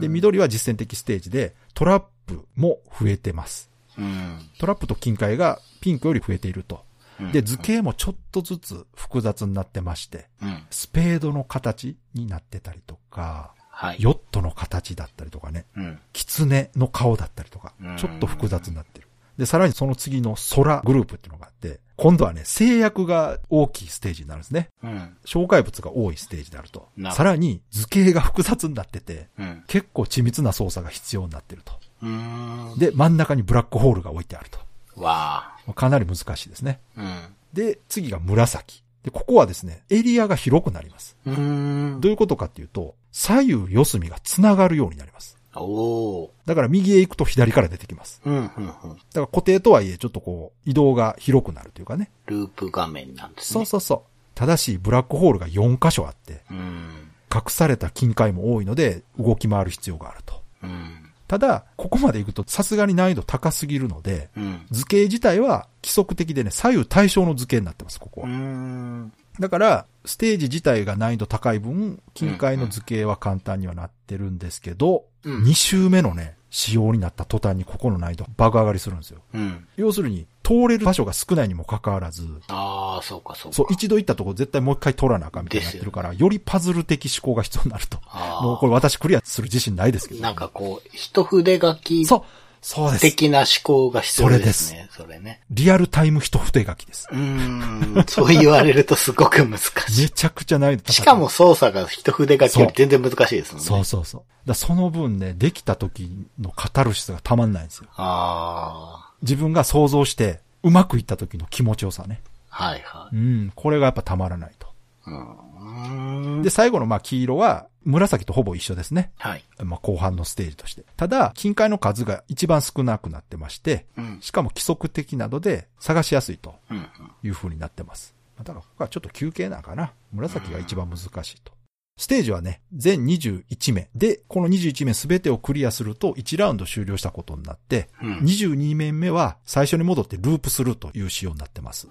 [0.00, 3.70] で、緑は実践的ステージで、トラップも増えてます。
[3.98, 4.38] うん。
[4.58, 6.76] トラップと金塊がピンクより増えていると。
[7.20, 10.62] うんで、図形もちょっとずつ複雑になってまして、うん。
[10.70, 13.96] スペードの形になってたりとか、はい。
[13.98, 15.98] ヨットの形だったりとかね、うん。
[16.12, 19.07] 狐の顔だったりとかうん、ちょっと複雑になってる。
[19.38, 24.68] で、さらにその次の空グループっていうのがあって、今度はね、制約が大きいステージになるんですね。
[24.82, 25.16] うん。
[25.24, 27.16] 障害物が多いステージであるとなる。
[27.16, 29.64] さらに図形が複雑になってて、うん。
[29.68, 31.72] 結構緻密な操作が必要になってると。
[32.02, 32.78] うーん。
[32.78, 34.58] で、真ん中にブラックホールが置いてあると。
[34.96, 35.72] わあ。
[35.74, 36.80] かなり難しいですね。
[36.96, 37.20] うん。
[37.52, 38.82] で、次が紫。
[39.04, 41.16] で、ここはですね、エリアが広くなります。
[41.26, 42.00] うーん。
[42.00, 45.37] どういうことかっていうと、左右四隅が繋がるようになります。
[45.60, 46.28] おー。
[46.46, 48.20] だから右へ行くと左から出てきます。
[48.24, 48.48] うん、うん、うん。
[48.48, 48.76] だか
[49.14, 52.10] ら固定とはいえちょっとこう移動が広くなるというかね。
[52.26, 53.54] ループ画面なんですね。
[53.54, 54.00] そうそうそう。
[54.34, 57.10] ただし、ブラックホールが4箇所あって、うん。
[57.34, 60.42] 隠された金塊も多いので、動き回る必要があると。
[60.62, 61.10] うん。
[61.26, 64.66] ただ、ここまで行くとさすがに難易度高すぎるので、うん。
[64.70, 69.10] 図形自体は規則的でね、左右対称の図形になってます、ここうは。
[69.38, 69.42] ん。
[69.42, 79.20] だから、ステージ自体が難易度高い分、金塊の図形は簡単にはなってるんですけど、うん2周目のね、仕様になった途端にここの難易度爆上がりするんですよ。
[79.34, 79.66] うん。
[79.76, 83.56] 要するに、通れる場所が少ないにもかかわらず、ああ、そうか、そうか。
[83.56, 87.98] そう、一度行ったとこ絶対もう一回取らなあかんみたいになってるから、よりパズル的思考が必要になると。
[88.40, 90.22] もうこれ私クリアする自信ないですけど。
[90.22, 92.22] なんかこう、一筆書きそう、
[92.60, 93.00] そうです。
[93.02, 94.88] 的な思考が必要ですね。
[94.90, 95.40] それね。
[95.50, 97.08] リアルタイム一筆書きです。
[97.10, 98.04] うーん。
[98.08, 100.02] そう言われるとすごく難しい。
[100.02, 100.92] めちゃくちゃ難易度。
[100.92, 103.66] しかも操作が一筆書きより全然難しいですもんね。
[103.66, 104.22] そうそうそう。
[104.48, 107.88] だその分ね、できた時のカタルシスがたまんないんですよ。
[107.96, 112.20] あ自分が想像して、うまくいった時の気持ちよさね。
[112.50, 112.64] あ。
[112.70, 113.18] はいはうい。
[113.18, 114.68] ん、これがやっぱたまらないと。
[115.06, 116.42] うーん。
[116.42, 119.12] で、最後のまあ黄色は、紫とほぼ一緒ですね。
[119.18, 119.44] はい。
[119.62, 120.84] まあ後半のステージとして。
[120.96, 124.18] ただ、金塊の数が一番少なくなってまして、うん。
[124.20, 126.86] しかも規則的などで探しやすいとうん。
[127.22, 128.14] いう風になってます。
[128.38, 129.92] だからここはちょっと休憩なんかな。
[130.12, 131.52] 紫が一番難しいと。
[131.98, 133.88] ステージはね、全21面。
[133.96, 138.18] で、この21面すべてをクリアすると1ラウンド終了したことになって、うん。
[138.18, 141.88] 22面目は最初に戻ってループするという仕様になってます。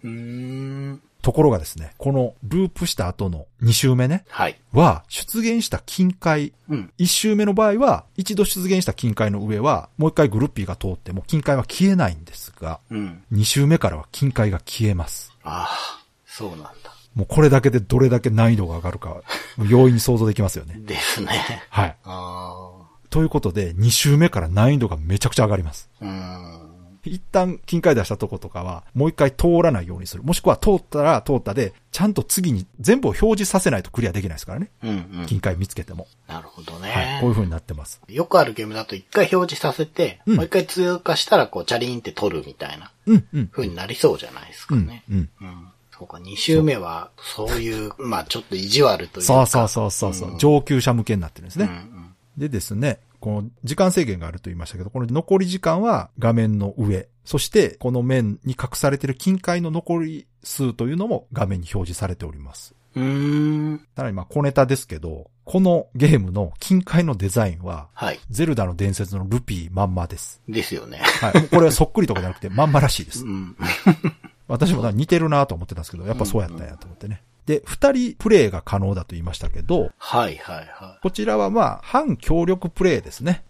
[1.27, 4.57] ところがですね、このループした後の2周目ね、はい。
[4.71, 6.93] は出現した金塊、うん。
[6.99, 13.23] 1周目の場合は、一度出現した金塊の上は、もう一回グルッピーが通っても金塊は消えないんですが、うん。
[13.33, 15.33] 2周目からは金塊が消えます。
[15.43, 16.71] ああ、そうなんだ。
[17.13, 19.21] もうこれだけでどれだけ難易度が上がるか、
[19.67, 20.79] 容易に想像できますよね。
[20.87, 21.61] ですね。
[21.69, 21.97] はい。
[22.05, 22.71] あ
[23.09, 25.89] ということで、2周目から難易度がめちゃくちゃ上がります。
[26.01, 26.05] あ。
[26.05, 26.66] うーん。
[27.07, 30.23] 一旦金塊出したとことかは、もう一回通らないようにする。
[30.23, 34.69] もしくは通ったら通ったで、ちゃんと次に全部を表示させないとクリアできないですからね。
[34.83, 35.25] うんうん。
[35.27, 36.07] 金塊見つけても。
[36.27, 36.81] なるほどはい。
[36.81, 37.35] ねこういう。
[37.35, 38.01] 風になってます。
[38.07, 43.47] よくあるゲームだと一回表示させて、うんもう一回通過したらこうチャリンって取るみたいなうん、うん。
[43.47, 45.29] 風になりそうじゃないですかうんね。、うん。
[45.41, 45.67] うん。
[45.97, 49.33] そうか、二周目は、そういう、まあちょっと意地悪というか。
[49.33, 51.65] そうそうそうそうそう、うん上級者向けになってるんですね。
[51.65, 52.15] うんうん。
[52.37, 62.73] でですね、この時間制限があると言いましたけど、この残り時間は画面の上、そしてこの面に隠されている金塊の残り数というのも画面に表示されております。
[62.95, 63.87] うーん。
[63.95, 68.19] さらにまあ小ネタですけど、このゲームの金塊のデザインは、はい。
[68.29, 70.41] ゼルダの伝説のルピーまんまです。
[70.47, 70.99] ですよね。
[71.21, 71.47] はい。
[71.47, 73.29] これはそっくりとかじゃなくてまんまらしいですう。
[73.29, 73.55] ん。
[74.47, 77.21] 私も似てるなと思ってたんですけど、やっぱそうやったんやと思ってね。
[77.47, 83.45] で、二人プレイが可能だと言いましたけど、はいはいはこちらはまあ、反協力プレイですね。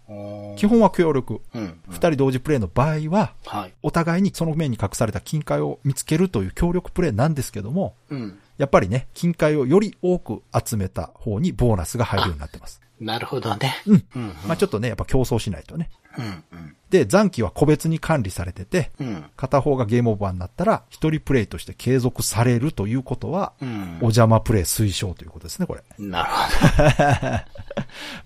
[0.55, 0.67] 基。
[0.67, 1.41] 本は協力。
[1.55, 1.81] うんうん。
[1.89, 3.73] 二人同時プレイの場合は、はい。
[3.81, 8.39] お互いにその面に隠された金塊を見つけるという協力プレイなんですけども、うん。
[8.59, 12.81] やっぱりね、金塊をより多く集めた方にボーナスが入るようになってます。
[12.99, 13.75] なるほどね。
[13.85, 14.05] うん。
[14.15, 14.27] うん。
[14.47, 15.89] まあちょっとね、やっぱ競争しないとね。
[16.17, 16.75] うんうん。
[16.89, 19.25] で、残機は個別に管理されてて、うん。
[19.35, 24.05] 片方がゲームオーバーになったら、一人プレイとして継続されるということは、うんお。
[24.05, 25.83] 邪魔プレイ推奨ということですね、これ。
[25.99, 26.37] なるほ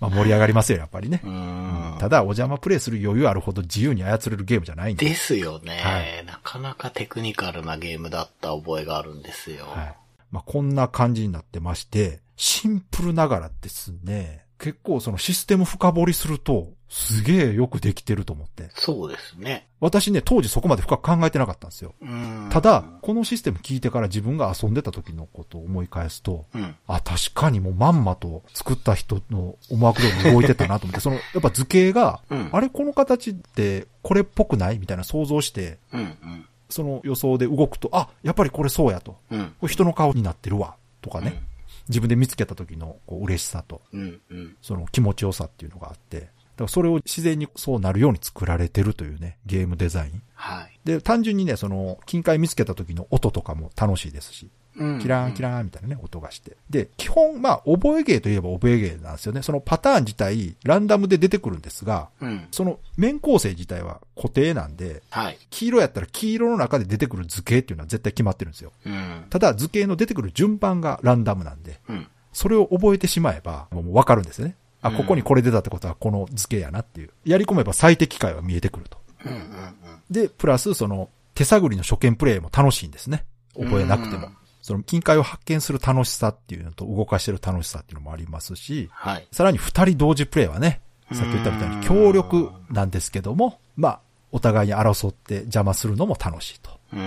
[0.00, 1.30] まあ盛り上がりますよ、やっぱりねど。
[1.30, 1.32] う。
[1.32, 1.96] ん。
[1.98, 5.06] ただ、お邪魔プレイする余裕あるほど自由に操れるゲームじゃないんで。
[5.06, 9.66] ですよね、はいなかなかテクニカルなゲームだった覚えがあるんですよ。
[9.66, 9.94] はい。
[10.30, 18.68] まあ、こんな感じになってまして、シンプルながらですね、結構そのシステム深掘りすると、すげえよくできてると思って。
[18.74, 19.66] そうですね。
[19.80, 21.94] 私ね、当時そこまで深く考えてなかったんですよ。
[22.00, 22.48] うん。
[22.48, 26.76] ただ、このシステム聞いてから自分が遊んでた時のことを思い返すと、うん。
[26.86, 32.50] あ、確かにもうまんまと作った人の思惑通りに動いてたなと思って、その、やっぱ図形が、うん。
[32.52, 36.46] あれこの形ってこれっぽくないみたいな想像して、うんうん。
[36.70, 39.16] その予想で動くと、あ、やっぱりこれそうやと。
[39.32, 39.46] うん。
[39.60, 40.76] これ人の顔になってるわ。
[41.00, 41.42] とかね。
[41.88, 44.20] 自分で見つけた時のこう嬉しさと、うん。
[44.30, 44.56] うん。
[44.62, 50.22] その気持ちよさっていうのがあって、だからそれを自然にそうなるように作られてるというね、ゲームデザイン。
[50.34, 50.80] はい。
[50.84, 54.50] で、単純にね、その、金塊見つけた時の音とかも楽しいですし、うん
[55.00, 56.56] キラーンキラーンみたいなね、音がして。
[56.70, 59.42] で、基本、まあ、覚えゲーといえば覚えゲーなんですよね。
[59.42, 62.46] そのパターン自体、ランダムで出てくるんですが、うん。
[62.50, 65.38] その面構成自体は固定なんで、はい。
[65.50, 68.72] 黄色やったら黄色の中で出てくる図形っていうのは絶対決まってるんですよ。
[68.86, 69.24] うん。
[69.30, 72.06] ただ図形の出てくる順番がランダムなんで、うん。
[72.32, 74.56] それを覚えてしまえば、もうわかるんですよね。
[74.80, 77.10] あ、うんここにこれ出たってことはこの図形やなっていう。
[77.24, 78.98] やり込めば最適解は見えてくると。
[80.10, 83.24] で、プラスその手探りの初見プレイも楽しいんですね。
[83.54, 84.36] 覚えなくてもうん。
[84.62, 89.28] その金塊を発見する楽しさっていうのと動かしてる楽しさっていうのもありますし、はい。
[89.32, 90.80] さらに二人同時プレイはね、
[91.12, 94.00] さっき言ったみたいに協力なんですけども、まあ、
[94.30, 96.70] お互いに争って邪魔するのも楽しいと。
[96.92, 97.06] うんうん。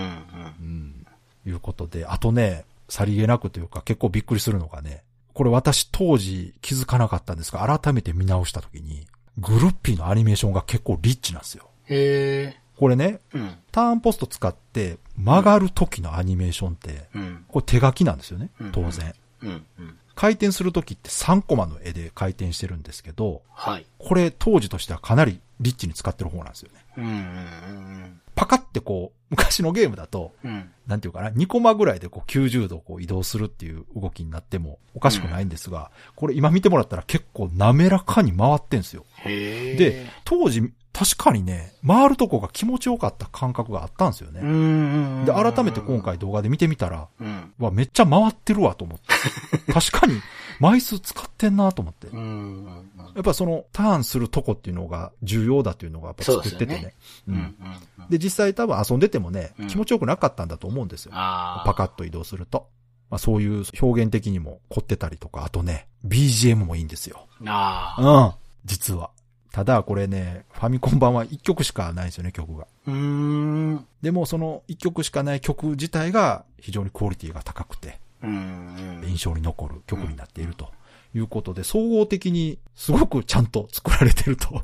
[0.62, 1.06] ん。
[1.46, 5.02] いうことで、あとね、さりげなくというか結構びっくりするのがね、
[5.32, 9.06] これ私当時気づかなかったんですが、改めて見直したときに、
[9.38, 11.68] グルッピーのアニメーションが結構リッチなんですよ。
[11.84, 12.60] へえ。
[12.76, 13.54] これね、うん。
[13.72, 17.44] ターンポスト使って曲がる時のアニメーションって、うん。
[17.48, 19.14] これ手書きなんですよねうん、当然。
[19.42, 19.64] うん。
[19.78, 19.98] うん。
[20.14, 23.86] 回転する時って3コマの絵で回転してるんですけど、はい。
[23.98, 26.84] これ当時としてはかなりリッチに使ってる方なんですよね。
[26.96, 30.50] うんうんパカってこう、昔のゲームだと、うん。
[30.50, 30.70] うん。
[30.86, 39.04] なんていうかな、2コマぐらいでこう90度こう移動するっていう動きになってもおかしくないんですが、これ今見てもらったら結構滑らかに回ってんすよ。
[39.24, 44.40] で、当時確かにね、回るとこが気持ちよかった感覚があったんですよね。
[44.42, 45.24] うんうんうん。
[45.26, 46.00] で、改めて今。
[46.00, 47.52] 回動画で見てみたら、うん。
[47.58, 49.06] わ、めっちゃ回ってるわと思って。
[49.74, 50.22] 確かに
[50.58, 52.06] 枚数使ってんなと思って。
[52.06, 53.12] うんうんうん。
[53.14, 56.94] やっぱそのターンするとこっていうのが重要だっていうのがやっぱ作っててね。
[57.26, 58.08] そうんうんん。
[58.08, 61.12] で、実際多分遊んでてもねうん、気持ちよくなかったんだと思うんですよ。
[61.14, 61.66] ああ。
[61.66, 62.68] パカッと移動すると。
[63.10, 67.26] まあそういう表現的にも凝ってたりとか、あとね、BGM もいいんですよ。
[67.44, 68.26] ああ。
[68.26, 68.32] うん。
[68.64, 69.10] 実は。
[69.56, 72.66] ただこれね、ファミコン版は1曲しかないんですよね、曲が。
[72.86, 73.86] うーん。
[74.02, 77.98] でもその1曲しかない曲自体が非常にクオリティが高くて。
[78.22, 80.68] 印象に残る曲になっていると
[81.14, 84.60] いうことで、総合的にすごくちゃんと作られてると。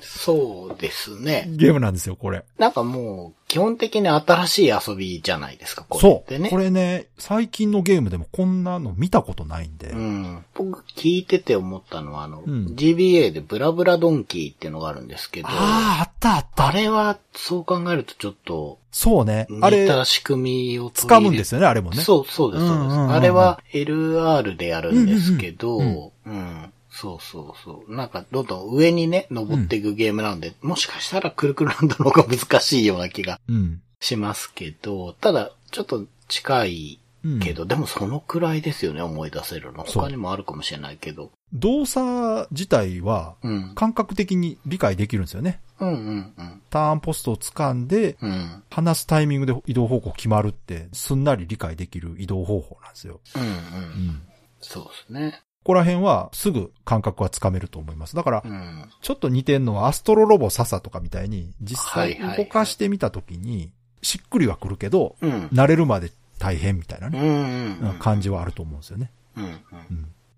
[0.00, 1.46] そうですね。
[1.48, 2.44] ゲームなんですよ、これ。
[2.58, 6.20] なんかもう、基本的に新しい遊びじゃないですか、これそう。
[6.20, 6.48] ってね。
[6.48, 9.90] これね、最近のゲームでもこんなの見たことないんで。
[9.90, 10.44] うん。
[10.54, 16.68] 僕聞いてて思ったのは、あの、ん GBA でブラブラドンキーっていうのがあるんですけど、ああ、あったあった。
[16.68, 19.46] あれは、そう考えるとちょっと、そうね。
[19.60, 21.98] あれ、似た仕組みを掴むんですよね、あれもね。
[22.00, 22.86] そう、そうです、そうです。
[22.86, 27.96] うんうんうんあれは LR でやるんですけど、ううんん、そうそうそう。
[27.96, 33.82] なんか、どんどん上にね、登っていくゲームなんで、もしかしたらクルクルランドの方が難しいような気がうん。
[33.98, 39.84] しますけど、ただ、ちょっと近いうんけど、でもそのくらいですよね、思い出せるの。
[39.84, 41.30] 他にもあるかもしれないけど。
[41.52, 43.74] 動作自体はうん。
[43.74, 45.60] 感覚的に理解できるんですよね。
[45.78, 45.96] うんうん
[46.36, 46.62] うん。
[46.68, 48.62] ターンポストを掴んで、うん。
[48.70, 53.20] 離すタイミングで移動方向決まるって、すんなり理解できる移動方法なんですよ。
[53.36, 53.46] うんう。
[53.46, 53.50] うん
[54.08, 54.22] ん。
[54.60, 55.42] そうですね。
[55.62, 58.16] ここら辺はすぐ感覚はつかめると思います。
[58.16, 58.90] だからう、ん。
[59.00, 63.70] ちょっと似てんのはアストロロボササとかみたいに、実際動かしてみたときに、
[64.02, 65.46] しっくりはくるけど、うん。
[65.52, 66.10] 慣れるまで
[66.40, 67.98] 大変みたいなね、うんうんうん。
[68.00, 69.12] 感じはあると思うんですよね。
[69.36, 69.52] うんうん。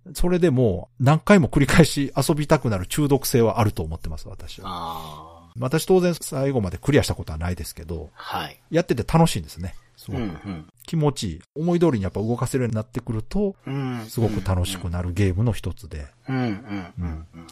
[0.06, 0.14] うん。
[0.14, 5.48] それでも、何回も繰り返し遊びたくなる中毒性はあると思ってます、私は。
[5.58, 8.60] 私当然最後までクリアしたことはないですけど、はい。
[8.70, 9.74] やってて楽しいんですね。
[10.04, 10.66] すごくうんうん。
[10.86, 11.40] 気持ちいい。
[11.54, 14.04] 思い通りにやっぱ動かせるようになってくると、うん。
[14.06, 16.06] すごく楽しくなるゲームの一つで。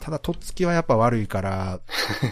[0.00, 1.80] ただ、とっつきはやっぱ悪いから、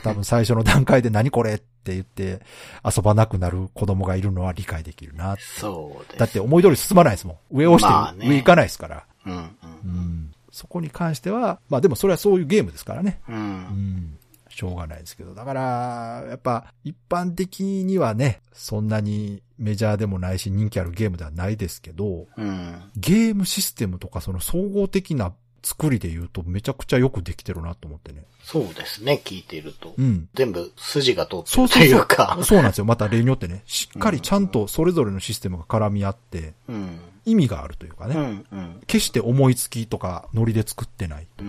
[0.02, 2.42] 多分最初の段階で何これって言って
[2.84, 5.36] 遊ばなくなる子供がいるのは理解できるな。
[5.38, 6.18] そうです。
[6.18, 7.36] だって思い通り進まないですもん。
[7.50, 9.06] 上押して上行かないですから。
[9.24, 10.34] うんうんうん。
[10.52, 13.20] そこに関しては、まあでもそれはそういうゲームですからね。
[13.26, 13.32] う。
[13.32, 14.18] うんん。
[14.50, 15.34] しょうがないですけど。
[15.34, 22.82] だから、やっぱ一般的にはね、そんなにメジャーでもないし人気あるゲームではないですけど、うん。
[22.96, 25.32] ゲームシステムとかその総合的な
[25.62, 28.24] 作りで言うとめちゃくちゃよくできてるなと思ってね。
[28.42, 29.94] そうですね、聞いていると。
[29.96, 30.28] うん。
[30.34, 32.38] 全部筋が通ってるとそうそうそういうか。
[32.42, 32.86] そうなんですよ。
[32.86, 36.98] また例によってね、しっかりちゃんとそれぞれのシステムが絡み合って、うん。
[37.26, 38.14] 意味があるというかね。
[38.16, 38.80] うんうん。
[38.86, 41.28] 決して思いつきとかノリで作ってない。
[41.36, 41.44] と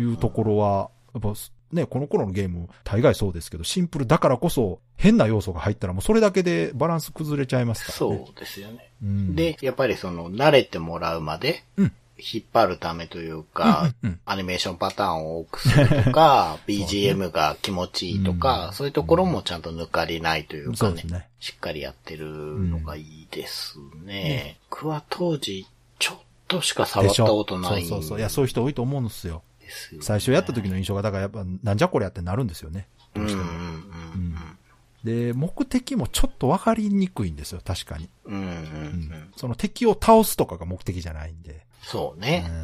[0.00, 1.32] いうところは、やっぱ
[1.72, 8.24] ね、この頃のゲーム、大概そうですけど、シンプルだからこそ変な要素が入ったらもうそれだけでバランス崩れちゃいますからね。
[8.24, 8.92] そうですよね。
[9.02, 9.34] うん。
[9.34, 21.28] で、やっぱりその、慣れてもらうまで、うん引っ張るためというか、うんうんアニメーションパターンを多くするとか、 BGM が気持ちいいとか、うんそういうところもちゃんと抜かりないというかねね。
[21.40, 24.58] しっかりやってるのがいいですね。
[24.70, 25.66] 僕は当時、
[25.98, 28.18] ちょっとしか触ったことないんそうそうそう。
[28.18, 29.42] いや、そういう人多いと思うんですよ。
[29.66, 32.88] ですよね最初やった時の印象が、だからやっぱ、なんじゃこりゃってなるんですよね。
[33.14, 33.42] どうしても。
[33.42, 34.58] うんうんうん
[35.04, 38.10] で、目的もちょっとわかりにくいんですよ、確かに。
[38.24, 38.34] うん。
[38.34, 39.32] うんうん。
[39.36, 41.64] その敵を倒すとかが目的じゃないんで。
[41.84, 42.44] そうね。
[42.48, 42.56] う。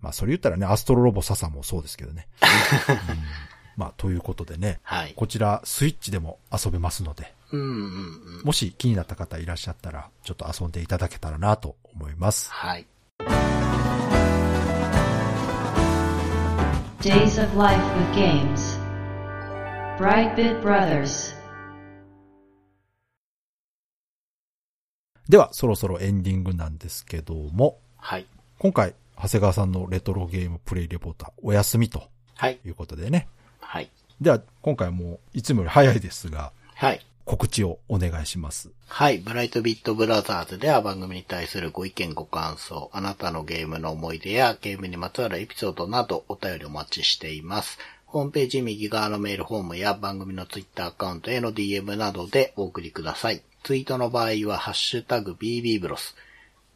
[0.00, 2.28] まあ、それ言ったらね、アストロロボササもそうですけどね。
[3.08, 3.18] うん
[3.76, 5.14] まあ、ということでね、はい。
[5.16, 8.42] こちらスイッチでも遊べますので、うんうんうん。
[8.44, 12.50] もし気になった方いらっしゃったら、ちょっと遊んでいただけたらなと思います。
[12.50, 12.86] はい。
[17.04, 18.78] Days of Life with Games.
[19.98, 21.36] Brightbit Brothers.
[25.28, 28.26] では、そろそろエンディングなんですけども、はい。
[28.58, 32.04] 今回、長谷川さんのレトロゲームプレイレポーターお休みと
[32.36, 32.58] はい。
[32.64, 33.28] いうことでね。
[33.60, 33.90] はい。
[34.22, 37.04] では、今回はもう、いつもより早いですが、はい。
[37.24, 38.70] 告知をお願いします。
[38.86, 39.18] はい。
[39.18, 47.78] ブライトビットブラザーズでは番組に対するご意見ご感想、あなたのゲームの思い出やゲームにまつわるエピソードなどお便りお待ちしています。
[48.06, 53.42] ホームページ右側のメールフォームや番組のツイッターアカウントへの DM などでお送りください。
[53.64, 56.14] ツイートの場合はハッシュタグ BB ブロス。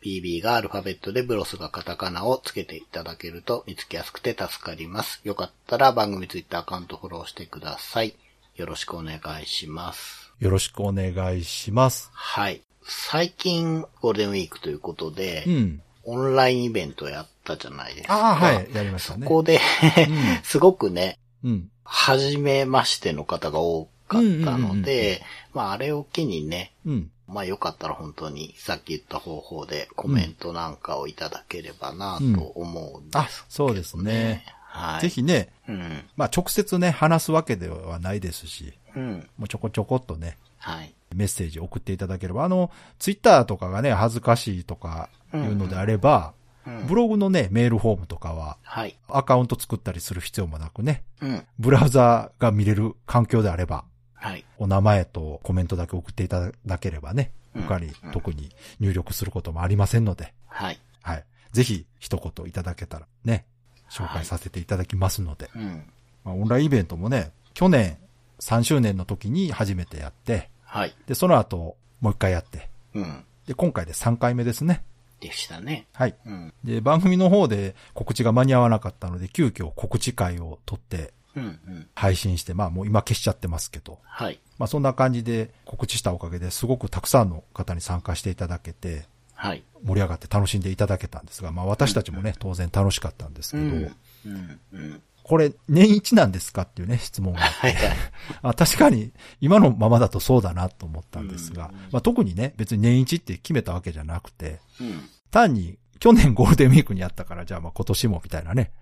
[0.03, 5.21] BB がアルファベットでブロスがカタカナをつけていただけると見つけやすくて助かります。
[5.25, 8.15] よかったら番組ツイッターアカウントフォローしてください。
[8.57, 10.28] よろしくお願いします。
[10.41, 12.11] よろしくお願いします。
[12.13, 12.63] はい。
[12.85, 15.83] 最近ゴールデンウィークということで、うん。
[16.05, 18.15] オンラインイベントやったじゃないですか。
[18.15, 18.69] ああ、はい。
[18.73, 19.27] やりましたね。
[19.27, 19.61] そこで、
[20.45, 21.71] すごくね、うん。
[21.85, 25.23] 初めましての方が多かったうんうんうんうんので、
[25.53, 27.11] まああれを機にね、うん。
[27.27, 34.47] まあよかったら本当にさっき言った方法でコメントなんかをいただければなと思うんです、あ、そうですね。
[34.69, 35.01] はい。
[35.03, 35.09] ぜ。
[35.09, 36.05] ひね、うん。
[36.17, 39.29] まあ直接ね、話すわけではないですし、うん。
[39.37, 40.95] もうちょこちょこっとね、はい。
[41.15, 46.39] メッセージ送っていただければ、あの、ツイッターとかがね、恥ずかしいとかいうのであれば、うん
[46.87, 48.95] ブログのね、メールフォームとかは、はい。
[49.09, 51.43] アカウント作ったりする必要もなくね、うん。
[51.59, 54.45] ブラウザが見れる環境であれば、はい。
[54.59, 60.79] お名前とコメントだけ送っていただければね、うん他に特に入力することもありませんので、はい。
[61.01, 61.25] はい。
[61.53, 63.47] ぜひ一言いただけたらね、
[63.91, 65.83] 紹介させていただきますので、うん。
[66.25, 67.97] まあ、オンラインイベントもね、去年
[68.41, 70.95] 3周年の時に初めてやって、はい。
[71.07, 73.25] で、その後もう一回やって、うん。
[73.47, 74.85] で、今回で3回目ですね。
[75.21, 75.87] でしたね。
[75.93, 76.15] はい。
[76.27, 76.55] うん。
[76.65, 81.45] で、番組の方で告知が間に合わなかったので、急遽告知会を取ってうん。
[81.45, 81.87] うん。
[81.95, 84.39] 配信して、まあもう今消しちゃってますけど、はい。
[84.59, 89.63] まあそんな感じで告知したおかげですごくたくさんの方に参加していただけて、はい。
[89.85, 93.97] 盛り上がって楽しんでいただけたんですが、まあ私たちもね、当然楽しかったんですけど、うん。
[94.27, 94.61] うん。
[94.73, 95.03] うん。
[95.29, 97.97] これ年一なんですかっていうね、質問があって、はいはい。
[98.41, 99.13] あ確かに
[99.43, 105.07] 今のままだとそうだなと思ったんですが、うんまあ特にね、別に年一って決めたわけじゃなくて、うん。
[105.31, 108.73] 単に去年ゴールデンウィークにやったから、じゃあまあ今年もみたいなね、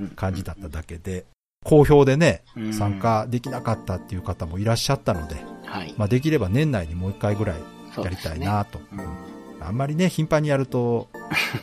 [0.00, 1.26] うん感じだっただけで、
[1.62, 5.36] 好評でねう、ん参加できなかったっていう方もいらっしゃったので、
[5.66, 5.94] はい。
[5.98, 7.56] まあできれば年内にもう一回ぐらい
[8.02, 8.80] やりたいなと。
[8.92, 9.32] うん。
[9.60, 11.08] あんまりね、頻繁にやると、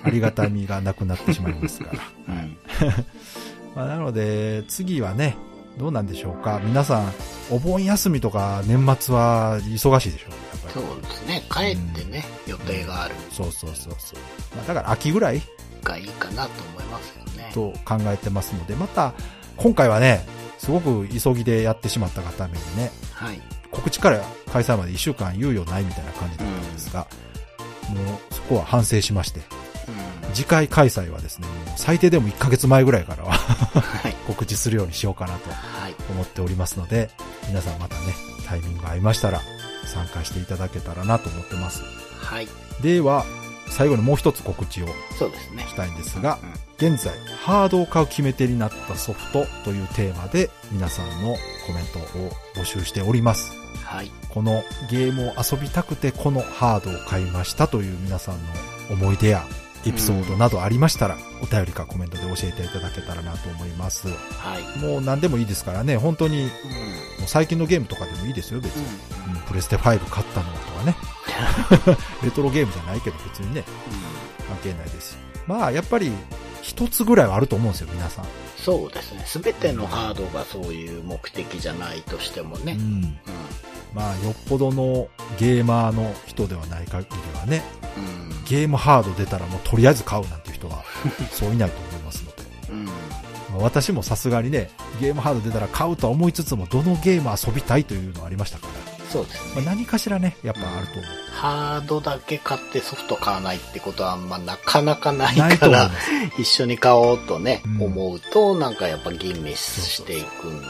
[0.04, 2.00] ありがたみがなくなってしまいますから。
[2.30, 2.58] うん。
[3.76, 5.38] まあ、なので、次はね、
[5.78, 6.60] どうなんでしょうか。
[6.64, 7.14] 皆さん、
[7.50, 10.32] お盆休みとか年末は忙しいでしょう。
[10.32, 10.86] やっぱそり。
[11.00, 11.44] うですね。
[11.50, 14.20] 帰ってね、予定があるそうそうそうそう。
[14.56, 15.42] まあ、だから秋ぐらい
[15.84, 17.52] がいいかなと思いますよね。
[17.54, 19.14] と考えてますので、また、
[19.58, 20.26] 今回はね、
[20.58, 23.42] すごく急ぎでやってしまったがためにね、はい。
[23.72, 27.08] 告知から開催まで1週間猶予ないみたいな感じだったんですが、
[27.90, 29.46] もうそこは反省しまして、うん。
[30.34, 34.16] 次回開催はですね、最低でも1ヶ月前ぐらいからははい。
[34.28, 35.96] 告知するようにしようかなとはい。
[36.12, 37.10] 思っておりますので、
[37.48, 38.16] 皆さんまたね、
[38.48, 39.42] タイミングが合いましたら
[39.86, 41.82] 参加していただけたらなと思ってます。
[42.22, 42.48] はい。
[42.82, 43.26] では、
[43.70, 45.66] 最後にもう一つ告知をそうですね。
[45.68, 46.54] したいんですがう、ん
[46.92, 47.14] 現在、
[47.44, 51.36] ハードを買う決め手になったソフトというテーマで皆さんの
[51.68, 53.52] コメントを募集しております。
[53.84, 54.12] はい。
[54.30, 58.42] このゲームを遊びたくてこのハードを買いましたという皆さんの
[58.92, 59.46] 思い出や
[59.86, 64.10] エピソードなどありましたら、お便りかコメントで教えていただけたらなと思います。
[64.10, 64.80] はい。
[64.80, 66.48] もう何でもいいですからね、本当にうん。
[66.48, 68.86] もう最近のゲームとかでもいいですよ、別に。
[69.28, 69.34] うん。
[69.34, 70.96] うんプレステ5買ったのとかね。
[72.24, 73.64] レトロゲームじゃないけど別にね、
[74.48, 75.18] 関係ないです。
[75.48, 76.12] まあ、やっぱり、
[76.62, 78.26] 一つぐらいはあると思うんですよ、皆さん。
[78.58, 79.24] そうですね。
[79.26, 82.74] すべてのハードがそういう目的じゃないとしてもね。
[82.74, 82.82] うん。
[82.82, 83.20] うん。
[83.94, 85.08] まあ、よっぽどの
[85.40, 87.64] ゲーマーの人ではない限りはね、
[87.98, 88.46] うん。
[88.46, 90.84] ゲームハード出たらもうとりあえず買うなんていう人は、
[91.32, 92.36] そういないと思いますので。
[92.72, 92.86] うん。
[92.86, 92.92] ま
[93.56, 94.70] あ私もさすがにね、
[95.00, 98.74] ゲームハード出たら買うとは思いつつも、どのゲーム遊びたいというのはありましたから。
[99.10, 99.66] そうですまあ、ね。
[99.66, 101.04] 何かしらね、やっぱあると思う。
[101.34, 105.92] ハードだけ買ってソフト買わないってことは、まあ、なかなかないないとから。
[106.38, 110.68] 一緒に買おうとね、うん思うと、なんかやっぱ吟味していくんで、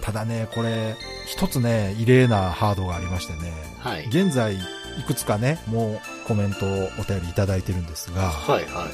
[0.00, 0.96] ただね、これ、
[1.30, 4.06] 一つね、異例なハードがありましてね、はい。
[4.06, 4.58] 現在、い
[5.06, 8.88] くつかね、もうコメントをお便りいただいてるんですが、はいはいはい。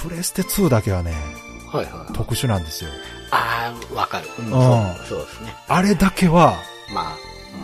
[0.00, 1.12] プレステ2だけはね、
[1.66, 2.12] はいはい。
[2.12, 2.90] 特殊なんですよ。
[3.32, 4.28] ああ、わかる。
[4.38, 5.56] うん、んそうそうですね。
[5.66, 6.54] あれだけは、
[6.94, 7.16] まあ、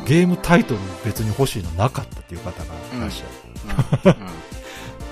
[0.02, 4.12] うんゲームタイトル別に欲しいのなかったっていう方がいらっしゃる。
[4.14, 4.28] うんうん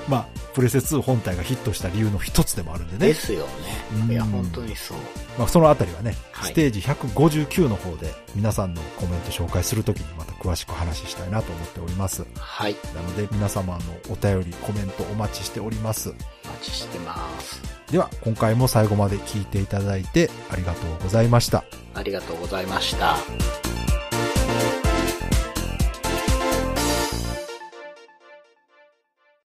[0.09, 0.27] まあ、
[0.57, 3.09] プレステ2本体がヒットした理由の一つでもあるんでね。
[3.09, 3.47] ですよ
[3.93, 4.15] うんね。
[4.15, 4.97] いや、本当にそう。
[5.39, 12.25] まあ、そのあたりはね、はいステージ159の方で皆さんのコメント紹介するときにまた詳しく話したいなと思っております。
[12.39, 12.77] はい。
[12.95, 16.09] なので皆様のお便り、コメントお待ちしております。
[16.09, 16.13] お
[16.49, 17.61] 待ちしてます。
[17.93, 21.65] では、今回も最後まで聞いていただいてありがとうございました。
[21.93, 23.19] ありがとうございました。